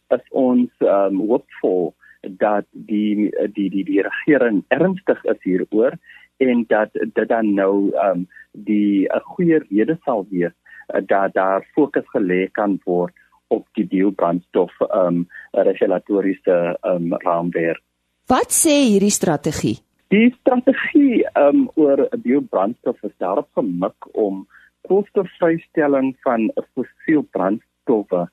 is 0.09 0.25
ons 0.29 0.71
um 0.79 1.19
hoopvol 1.19 1.95
dat 2.21 2.65
die 2.71 3.29
die 3.53 3.69
die 3.69 3.83
die 3.83 4.01
regering 4.01 4.63
ernstig 4.67 5.23
is 5.23 5.41
hieroor 5.43 5.97
en 6.37 6.65
dat 6.67 6.89
dit 6.93 7.27
dan 7.27 7.53
nou 7.53 7.91
ehm 7.91 8.09
um, 8.09 8.27
die 8.51 9.07
'n 9.09 9.19
goeie 9.19 9.59
rede 9.69 9.97
sal 10.05 10.25
wees 10.29 10.51
uh, 10.93 11.01
dat 11.05 11.33
daar 11.33 11.67
fokus 11.73 12.07
gelê 12.15 12.51
kan 12.51 12.79
word 12.85 13.13
op 13.47 13.67
die 13.73 13.85
biobrandstof 13.85 14.71
ehm 14.79 15.07
um, 15.07 15.27
regulatoriese 15.51 16.77
ehm 16.81 17.13
um, 17.13 17.17
raamwerk. 17.25 17.81
Wat 18.27 18.51
sê 18.51 18.75
hierdie 18.89 19.11
strategie? 19.11 19.77
Die 20.07 20.35
strategie 20.39 21.25
ehm 21.33 21.47
um, 21.47 21.69
oor 21.75 22.07
biobrandstof 22.23 23.03
is 23.03 23.17
daarop 23.17 23.49
gemik 23.53 24.07
om 24.11 24.47
koolstofvrystelling 24.87 26.15
van 26.23 26.51
fossielbrandstowwe 26.73 28.27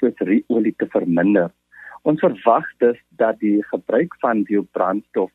soos 0.00 0.42
olie 0.46 0.74
te 0.76 0.86
verminder. 0.86 1.50
Ons 2.02 2.20
verwag 2.20 2.66
dus 2.78 2.98
dat 3.20 3.38
die 3.40 3.62
gebruik 3.70 4.14
van 4.22 4.42
biobrandstof 4.42 5.30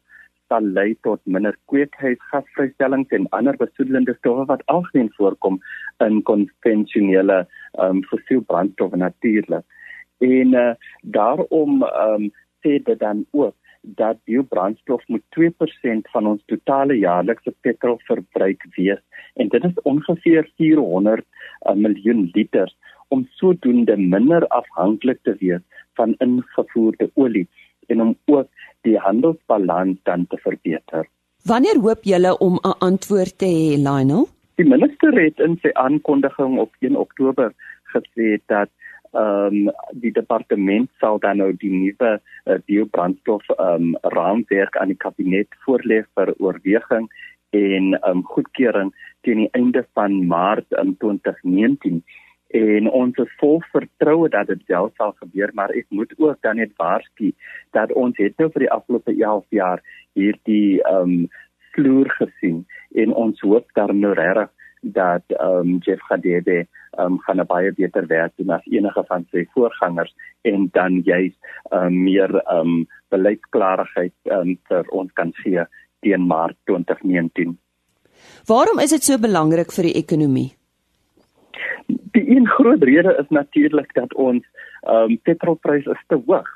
sal 0.54 0.70
lei 0.78 0.94
tot 1.08 1.22
minder 1.26 1.56
kweekhuisgasvrystellings 1.72 3.14
en 3.18 3.26
ander 3.38 3.58
besoedelende 3.58 4.14
stowwe 4.20 4.46
wat 4.52 4.62
algemeen 4.74 5.10
voorkom 5.18 5.58
in 6.06 6.22
konvensionele 6.30 7.40
um, 7.82 8.04
fossielbrandstowwe 8.12 9.00
natuurlik. 9.02 9.66
En 10.22 10.54
uh, 10.54 10.70
daarom 11.02 11.82
um, 11.90 12.30
sê 12.62 12.78
dit 12.86 13.00
dan 13.00 13.26
ook 13.32 13.56
dat 13.82 14.22
biobrandstof 14.30 15.02
moet 15.08 15.24
2% 15.36 16.12
van 16.14 16.28
ons 16.28 16.44
totale 16.46 16.96
jaarlikse 17.00 17.52
petrolverbruik 17.66 18.62
wees 18.78 19.02
en 19.36 19.50
dit 19.52 19.66
is 19.68 19.82
ongeveer 19.90 20.48
400 20.56 21.26
uh, 21.26 21.74
miljoen 21.74 22.30
liter 22.38 22.72
om 23.12 23.26
sodoende 23.42 23.98
minder 23.98 24.48
afhanklik 24.48 25.20
te 25.28 25.36
wees 25.42 25.66
van 26.00 26.16
ingevoerde 26.24 27.10
olie 27.14 27.48
en 27.94 28.06
om 28.08 28.14
ook 28.36 28.50
die 28.88 28.98
handelsbalans 29.00 30.00
dan 30.10 30.28
te 30.30 30.40
verbeter. 30.44 31.08
Wanneer 31.48 31.80
hoop 31.86 32.04
julle 32.08 32.38
om 32.38 32.60
'n 32.62 32.78
antwoord 32.90 33.38
te 33.38 33.46
hê, 33.46 33.76
Lionel? 33.88 34.28
Die 34.56 34.70
minister 34.70 35.12
het 35.24 35.40
in 35.40 35.58
sy 35.62 35.70
aankondiging 35.74 36.60
op 36.60 36.72
1 36.80 36.96
Oktober 36.96 37.54
gesê 37.94 38.40
dat 38.46 38.70
ehm 39.14 39.68
um, 39.68 39.72
die 40.02 40.12
departement 40.12 40.90
sal 41.00 41.20
dan 41.20 41.38
nou 41.38 41.52
die 41.62 41.70
nuwe 41.72 42.12
uh, 42.18 42.56
biobrandstof 42.66 43.50
ehm 43.50 43.94
um, 43.94 43.98
raamwerk 44.16 44.78
aan 44.78 44.90
die 44.94 44.98
kabinet 45.06 45.48
voorlê 45.66 46.00
vir 46.16 46.34
oorweging 46.38 47.06
en 47.50 47.94
ehm 47.94 48.10
um, 48.10 48.24
goedkeuring 48.24 48.90
teen 49.22 49.44
die 49.44 49.52
einde 49.52 49.86
van 49.94 50.26
Maart 50.28 50.72
in 50.82 50.96
2019 50.98 52.02
en 52.54 52.90
ons 52.90 53.18
is 53.18 53.38
vol 53.42 53.62
vertroue 53.74 54.30
dat 54.30 54.48
dit 54.48 54.62
wel 54.72 54.92
sal 54.98 55.14
gebeur 55.22 55.54
maar 55.58 55.74
ek 55.74 55.88
moet 55.90 56.14
ook 56.18 56.42
dan 56.46 56.60
net 56.62 56.74
waarsku 56.78 57.32
dat 57.78 57.94
ons 57.98 58.18
het 58.22 58.38
nou 58.38 58.50
vir 58.54 58.68
die 58.68 58.74
afgelope 58.76 59.16
11 59.16 59.46
jaar 59.62 59.82
hierdie 60.14 60.82
ehm 60.82 61.16
um, 61.16 61.30
vloer 61.74 62.10
gesien 62.20 62.60
en 63.02 63.14
ons 63.18 63.40
hoop 63.42 63.66
daar 63.74 63.94
nou 63.94 64.14
regtig 64.14 64.52
dat 64.84 65.24
ehm 65.40 65.74
um, 65.74 65.78
Jeff 65.86 66.06
Gadebe 66.10 66.60
ehm 66.62 67.06
um, 67.06 67.20
gaan 67.26 67.46
baie 67.48 67.74
beter 67.74 68.08
werk 68.08 68.34
doen 68.38 68.54
as 68.54 68.66
enige 68.70 69.04
van 69.08 69.26
sy 69.32 69.48
voorgangers 69.54 70.14
en 70.42 70.70
dan 70.74 71.02
juist 71.02 71.40
ehm 71.72 71.86
um, 71.86 72.04
meer 72.04 72.36
ehm 72.44 72.60
um, 72.60 72.88
beleidsklaarheid 73.10 74.14
ehm 74.24 74.54
um, 74.54 74.58
vir 74.70 74.90
ons 74.90 75.12
kan 75.14 75.34
gee 75.42 75.66
teen 76.02 76.28
Maart 76.28 76.58
2019. 76.66 77.58
Waarom 78.46 78.80
is 78.80 78.90
dit 78.90 79.04
so 79.04 79.18
belangrik 79.18 79.72
vir 79.72 79.90
die 79.90 79.98
ekonomie? 79.98 80.52
Die 82.14 82.30
een 82.30 82.48
groot 82.48 82.84
rede 82.84 83.16
is 83.20 83.30
natuurlik 83.30 83.94
dat 83.94 84.14
ons 84.14 84.46
ehm 84.82 85.12
um, 85.12 85.20
petrolprys 85.22 85.86
is 85.86 86.04
te 86.08 86.22
hoog 86.26 86.50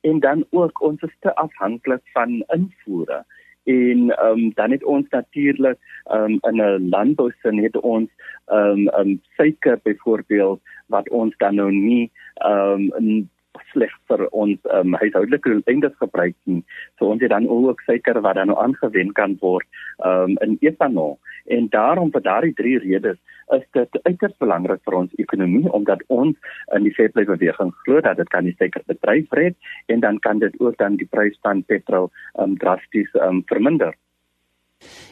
en 0.00 0.20
dan 0.20 0.44
ook 0.50 0.82
ons 0.82 1.02
is 1.02 1.16
te 1.20 1.34
afhanklik 1.34 2.02
van 2.12 2.44
invoere 2.46 3.24
en 3.64 4.10
ehm 4.10 4.38
um, 4.38 4.52
dan 4.54 4.70
het 4.70 4.84
ons 4.84 5.08
natuurlik 5.08 5.78
ehm 6.04 6.38
um, 6.42 6.56
'n 6.56 6.88
landbousin 6.88 7.62
het 7.62 7.76
ons 7.80 8.10
ehm 8.46 8.88
um, 8.88 8.88
um, 8.98 9.20
suiker 9.36 9.80
byvoorbeeld 9.82 10.60
wat 10.86 11.08
ons 11.08 11.36
dan 11.36 11.54
nou 11.54 11.70
nie 11.72 12.10
ehm 12.34 12.90
um, 12.92 13.30
sleg 13.72 13.92
vir 14.08 14.28
ons 14.28 14.58
um, 14.72 14.94
huishoudelike 14.94 15.60
eindes 15.64 15.96
gebruik 16.00 16.36
nie. 16.44 16.64
So 16.98 17.10
ons 17.12 17.20
het 17.20 17.30
dan 17.30 17.48
ook 17.48 17.80
suiker 17.80 18.20
wat 18.20 18.34
dan 18.34 18.46
nou 18.46 18.58
aangewend 18.58 19.12
kan 19.12 19.36
word 19.40 19.66
um, 20.04 20.36
in 20.40 20.56
etanol. 20.60 21.18
En 21.46 21.68
daarom 21.68 22.10
vir 22.10 22.22
daardie 22.22 22.54
drie 22.54 22.78
redes 22.78 23.18
is 23.56 23.64
dit 23.76 23.98
uiters 24.02 24.36
belangrik 24.38 24.80
vir 24.84 24.94
ons 24.94 25.18
ekonomie 25.24 25.72
omdat 25.72 26.04
ons 26.08 26.36
in 26.76 26.86
die 26.86 26.94
veeplek 26.94 27.26
beweging 27.26 27.72
glo 27.84 28.00
dat 28.00 28.16
dit 28.16 28.28
kan 28.28 28.44
die 28.44 28.56
suikerbedryf 28.58 29.32
red 29.38 29.56
en 29.86 30.00
dan 30.00 30.18
kan 30.18 30.38
dit 30.38 30.54
ook 30.60 30.78
dan 30.78 30.96
die 30.96 31.08
prys 31.10 31.38
van 31.42 31.62
petrol 31.62 32.10
um, 32.38 32.56
drasties 32.58 33.12
um, 33.14 33.42
verminder. 33.46 33.94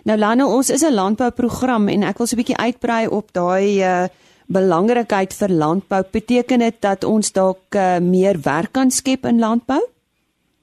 Nou 0.04 0.16
Lana, 0.18 0.46
ons 0.46 0.70
is 0.70 0.82
'n 0.82 0.94
landbouprogram 0.94 1.88
en 1.88 2.02
ek 2.02 2.18
wil 2.18 2.26
so 2.26 2.36
'n 2.36 2.42
bietjie 2.42 2.62
uitbrei 2.66 3.06
op 3.06 3.32
daai 3.32 3.82
uh 3.82 4.08
belangrikheid 4.50 5.30
vir 5.40 5.52
landbou 5.62 6.02
beteken 6.12 6.58
dit 6.58 6.76
dat 6.82 7.04
ons 7.04 7.32
dalk 7.32 7.76
uh, 7.78 7.98
meer 8.02 8.34
werk 8.42 8.72
kan 8.72 8.90
skep 8.90 9.24
in 9.30 9.38
landbou? 9.38 9.78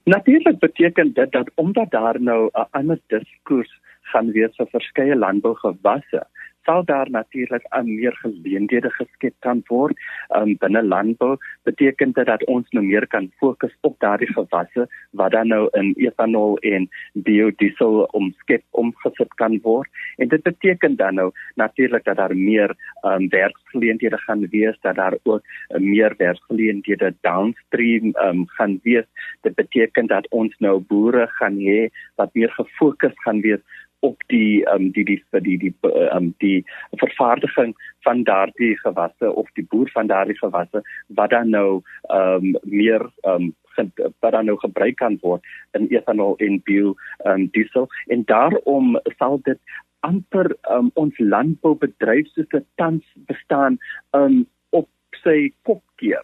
Natuurlik 0.04 0.58
beteken 0.60 1.12
dit 1.16 1.32
dat 1.32 1.48
omdat 1.54 1.90
daar 1.90 2.20
nou 2.20 2.50
'n 2.52 2.66
ander 2.70 3.00
diskurs 3.06 3.72
gaan 4.12 4.30
wees 4.32 4.56
vir 4.56 4.68
verskeie 4.72 5.16
landbougewasse, 5.16 6.20
sal 6.68 6.84
daar 6.84 7.10
natuurlik 7.10 7.64
'n 7.70 7.86
meer 7.98 8.14
geleenthede 8.22 8.90
geskep 8.90 9.34
kan 9.38 9.62
word. 9.66 9.96
Um, 10.36 10.56
binne 10.62 10.82
landbou 10.82 11.36
beteken 11.62 12.12
dit 12.12 12.26
dat 12.26 12.44
ons 12.44 12.66
nou 12.70 12.84
meer 12.84 13.06
kan 13.06 13.30
fokus 13.40 13.74
op 13.80 13.94
daardie 13.98 14.32
gewasse 14.32 14.88
wat 15.10 15.32
dan 15.32 15.48
nou 15.48 15.68
in 15.72 15.94
etanol 15.96 16.58
en 16.58 16.88
biodiesel 17.12 18.02
omskep 18.20 18.62
omgesit 18.70 19.34
kan 19.34 19.58
word. 19.62 19.88
En 20.16 20.28
dit 20.28 20.42
beteken 20.42 20.96
dan 20.96 21.14
nou 21.14 21.30
natuurlik 21.54 22.04
dat 22.04 22.16
daar 22.16 22.36
meer 22.36 22.76
um, 23.02 23.28
werksgeleenthede 23.28 24.18
gaan 24.18 24.48
wees 24.50 24.76
dat 24.80 24.94
daar 24.94 25.16
ook 25.22 25.42
uh, 25.42 25.80
meer 25.80 26.14
werksgeleenthede 26.16 27.14
downstream 27.20 28.04
um, 28.24 28.46
gaan 28.46 28.80
wees. 28.82 29.06
Dit 29.40 29.54
beteken 29.54 30.06
dat 30.06 30.28
ons 30.28 30.54
nou 30.58 30.80
boere 30.80 31.26
gaan 31.26 31.56
hê 31.56 31.88
wat 32.14 32.34
meer 32.34 32.50
gefokus 32.50 33.14
gaan 33.14 33.40
wees 33.40 33.60
op 34.00 34.22
die 34.26 34.64
um, 34.72 34.90
die 34.92 35.04
die 35.04 35.22
die 35.30 35.42
die 35.58 35.58
die 35.58 35.74
um, 36.14 36.34
die 36.38 36.64
vervaardiging 36.90 37.74
van 38.06 38.22
daardie 38.24 38.76
gewasse 38.78 39.32
of 39.32 39.48
die 39.54 39.66
boer 39.66 39.90
van 39.94 40.06
daardie 40.06 40.38
gewasse 40.38 40.82
wat 41.06 41.30
dan 41.30 41.50
nou 41.50 41.82
um, 42.10 42.54
meer 42.62 43.10
um, 43.22 43.54
wat 44.20 44.32
dan 44.32 44.44
nou 44.44 44.56
gebruik 44.58 44.96
kan 44.96 45.18
word 45.22 45.44
in 45.78 45.86
etanol 45.94 46.36
en 46.42 46.60
bio 46.62 46.94
um, 47.24 47.46
diesel. 47.54 47.86
En 48.06 48.24
daarom 48.24 48.98
sal 49.18 49.40
dit 49.42 49.58
amper 50.00 50.54
um, 50.70 50.90
ons 50.94 51.18
landboubedryf 51.18 52.26
soos 52.32 52.48
dit 52.54 52.66
tans 52.74 53.04
bestaan 53.30 53.78
um, 54.10 54.46
op 54.70 54.88
sy 55.22 55.52
kop 55.62 55.82
keer 56.02 56.22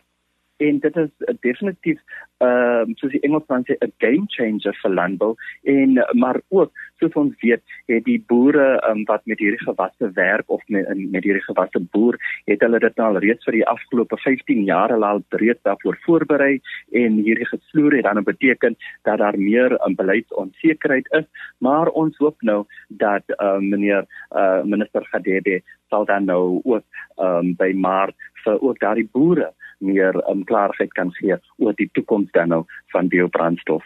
en 0.57 0.79
dit 0.79 0.97
is 0.97 1.11
uh, 1.19 1.35
definitief 1.41 2.01
ehm 2.45 2.91
uh, 2.91 2.95
soos 2.99 3.13
die 3.15 3.23
Engelsman 3.27 3.65
sê 3.67 3.75
'n 3.81 3.93
game 3.99 4.27
changer 4.29 4.75
vir 4.83 4.91
landbou. 4.91 5.35
En 5.63 5.95
maar 6.13 6.41
ook 6.49 6.73
soos 6.99 7.15
ons 7.23 7.35
weet 7.41 7.63
het 7.87 8.05
die 8.05 8.21
boere 8.27 8.67
um, 8.89 9.05
wat 9.05 9.27
met 9.27 9.39
hierdie 9.39 9.65
gewasse 9.65 10.11
werk 10.15 10.51
of 10.51 10.63
met 10.69 10.87
met 11.15 11.25
hierdie 11.25 11.47
gewasse 11.47 11.81
boer 11.95 12.19
het 12.45 12.61
hulle 12.61 12.79
dit 12.79 12.99
al 12.99 13.19
reeds 13.19 13.45
vir 13.45 13.59
die 13.59 13.67
afgelope 13.67 14.17
15 14.17 14.65
jaar 14.65 14.93
al 14.93 15.23
breed 15.29 15.59
daarvoor 15.63 15.99
voorberei 16.07 16.61
en 16.93 17.19
hierdie 17.27 17.51
gesloer 17.51 17.97
het 17.97 18.05
dan 18.05 18.25
beteken 18.25 18.77
dat 19.03 19.19
daar 19.19 19.39
meer 19.39 19.79
um, 19.87 19.95
beleidsonsekerheid 19.95 21.07
is. 21.11 21.27
Maar 21.59 21.89
ons 21.89 22.17
hoop 22.19 22.43
nou 22.43 22.65
dat 22.89 23.23
uh, 23.41 23.59
meneer 23.59 24.07
uh, 24.31 24.63
minister 24.63 25.05
Gadebe 25.05 25.63
sal 25.89 26.05
dan 26.05 26.25
nou 26.25 26.61
ook 26.65 26.85
um, 27.19 27.55
by 27.57 27.73
maart 27.73 28.17
vir 28.45 28.61
ook 28.61 28.79
daardie 28.79 29.09
boere 29.13 29.53
meer 29.85 30.17
um, 30.31 30.45
klarigheid 30.49 30.93
kan 30.99 31.13
gee 31.19 31.37
oor 31.63 31.77
die 31.79 31.91
toekoms 31.93 32.33
dan 32.33 32.53
nou 32.55 32.63
van 32.95 33.09
biobrandstof. 33.13 33.85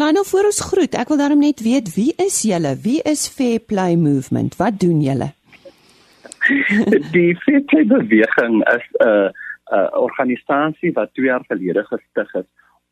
Lionel 0.00 0.24
voor 0.24 0.48
ons 0.48 0.62
groet, 0.70 0.94
ek 0.96 1.10
wil 1.12 1.20
daarom 1.20 1.42
net 1.44 1.60
weet 1.64 1.92
wie 1.96 2.12
is 2.22 2.40
julle? 2.48 2.72
Wie 2.84 3.00
is 3.04 3.26
Fair 3.28 3.60
Play 3.60 3.96
Movement? 4.00 4.56
Wat 4.56 4.80
doen 4.80 5.02
julle? 5.04 5.32
die 7.16 7.34
Fair 7.44 7.60
Play 7.68 7.84
beweging 7.84 8.62
is 8.74 8.86
'n 8.98 9.08
uh, 9.08 9.28
'n 9.70 9.76
uh, 9.76 10.00
organisasie 10.06 10.92
wat 10.92 11.14
2 11.14 11.26
jaar 11.26 11.44
gelede 11.48 11.84
gestig 11.84 12.34
is 12.34 12.48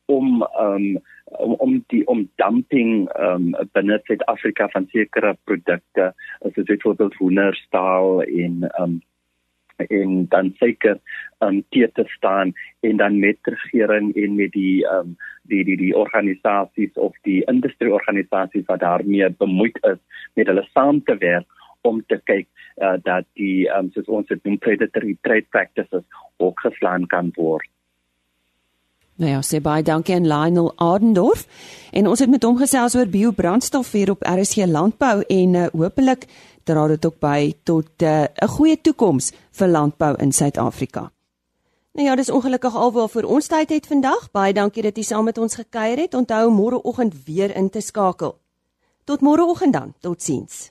om 0.06 0.46
um, 0.60 0.98
om 1.24 1.52
om 1.52 1.84
die 1.92 2.06
om 2.06 2.28
dumping 2.40 3.08
um, 3.20 3.50
binne 3.72 4.00
Suid-Afrika 4.04 4.68
van 4.72 4.86
sekere 4.92 5.36
produkte, 5.44 6.12
soos 6.54 6.70
byvoorbeeld 6.70 7.14
hoenderstaal 7.14 8.22
en 8.22 8.64
um, 8.80 9.02
en 9.86 10.26
dan 10.28 10.52
seker 10.58 10.98
um 11.38 11.64
te 11.70 11.90
te 11.94 12.04
staan 12.06 12.52
en 12.80 12.96
dan 12.96 13.18
met 13.18 13.38
regering 13.42 14.14
en 14.14 14.34
met 14.34 14.52
die 14.52 14.84
um 14.86 15.16
die 15.42 15.64
die 15.64 15.76
die 15.76 15.96
organisasies 15.96 16.92
of 16.94 17.16
die 17.22 17.44
industrieorganisasies 17.44 18.66
wat 18.66 18.80
daarmee 18.80 19.30
bemoeid 19.30 19.78
is 19.82 20.00
met 20.34 20.46
hulle 20.46 20.66
saam 20.74 21.02
te 21.04 21.16
werk 21.16 21.46
om 21.86 22.02
te 22.06 22.20
kyk 22.24 22.46
uh, 22.82 22.96
dat 23.02 23.24
die 23.38 23.68
um 23.78 23.90
soos 23.94 24.06
ons 24.06 24.28
dit 24.28 24.44
noem 24.44 24.58
predatory 24.58 25.16
trade 25.22 25.46
practices 25.50 26.04
ook 26.36 26.60
geslaan 26.60 27.06
kan 27.06 27.30
word. 27.36 27.68
Nou 29.18 29.30
ja, 29.32 29.40
sê 29.42 29.58
baie 29.58 29.82
dankie 29.82 30.14
aan 30.14 30.28
Lionel 30.30 30.68
Adendorf 30.78 31.46
en 31.90 32.06
ons 32.06 32.20
het 32.22 32.30
met 32.30 32.44
hom 32.46 32.58
gesels 32.60 32.94
oor 32.94 33.08
biobrandstof 33.10 33.90
hier 33.92 34.12
op 34.14 34.22
RSG 34.22 34.68
Landbou 34.70 35.24
en 35.26 35.56
uh, 35.58 35.64
hopelik 35.74 36.28
dra 36.68 36.86
dit 36.90 37.06
ook 37.06 37.18
by 37.20 37.52
tot 37.64 38.02
eh, 38.02 38.28
'n 38.28 38.44
uh, 38.44 38.48
goeie 38.56 38.80
toekoms 38.80 39.32
vir 39.58 39.68
landbou 39.68 40.14
in 40.18 40.32
Suid-Afrika. 40.32 41.10
Nou 41.92 42.06
ja, 42.06 42.14
dis 42.16 42.30
ongelukkig 42.30 42.74
alwaar 42.76 43.08
vir 43.08 43.26
ons 43.26 43.46
tyd 43.46 43.70
het 43.74 43.86
vandag. 43.86 44.30
Baie 44.30 44.52
dankie 44.52 44.82
dat 44.82 44.96
jy 44.96 45.02
saam 45.02 45.24
met 45.24 45.38
ons 45.38 45.54
gekuier 45.54 45.98
het. 45.98 46.14
Onthou 46.14 46.50
môreoggend 46.50 47.14
weer 47.24 47.56
in 47.56 47.70
te 47.70 47.80
skakel. 47.80 48.38
Tot 49.04 49.20
môreoggend 49.20 49.72
dan. 49.72 49.94
Totsiens. 50.00 50.70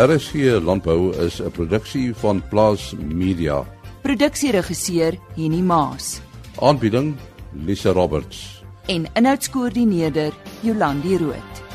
RSG 0.00 0.34
Landbou 0.64 1.12
is 1.26 1.40
'n 1.40 1.50
produksie 1.50 2.14
van 2.14 2.42
Plaas 2.48 2.94
Media. 2.98 3.64
Produksieregisseur 4.02 5.18
Henny 5.36 5.60
Maas. 5.60 6.20
Aanbieding 6.58 7.16
Lisa 7.52 7.92
Roberts. 7.92 8.62
En 8.86 9.06
inhoudskoördineerder 9.14 10.32
Jolandi 10.60 11.16
Root. 11.16 11.69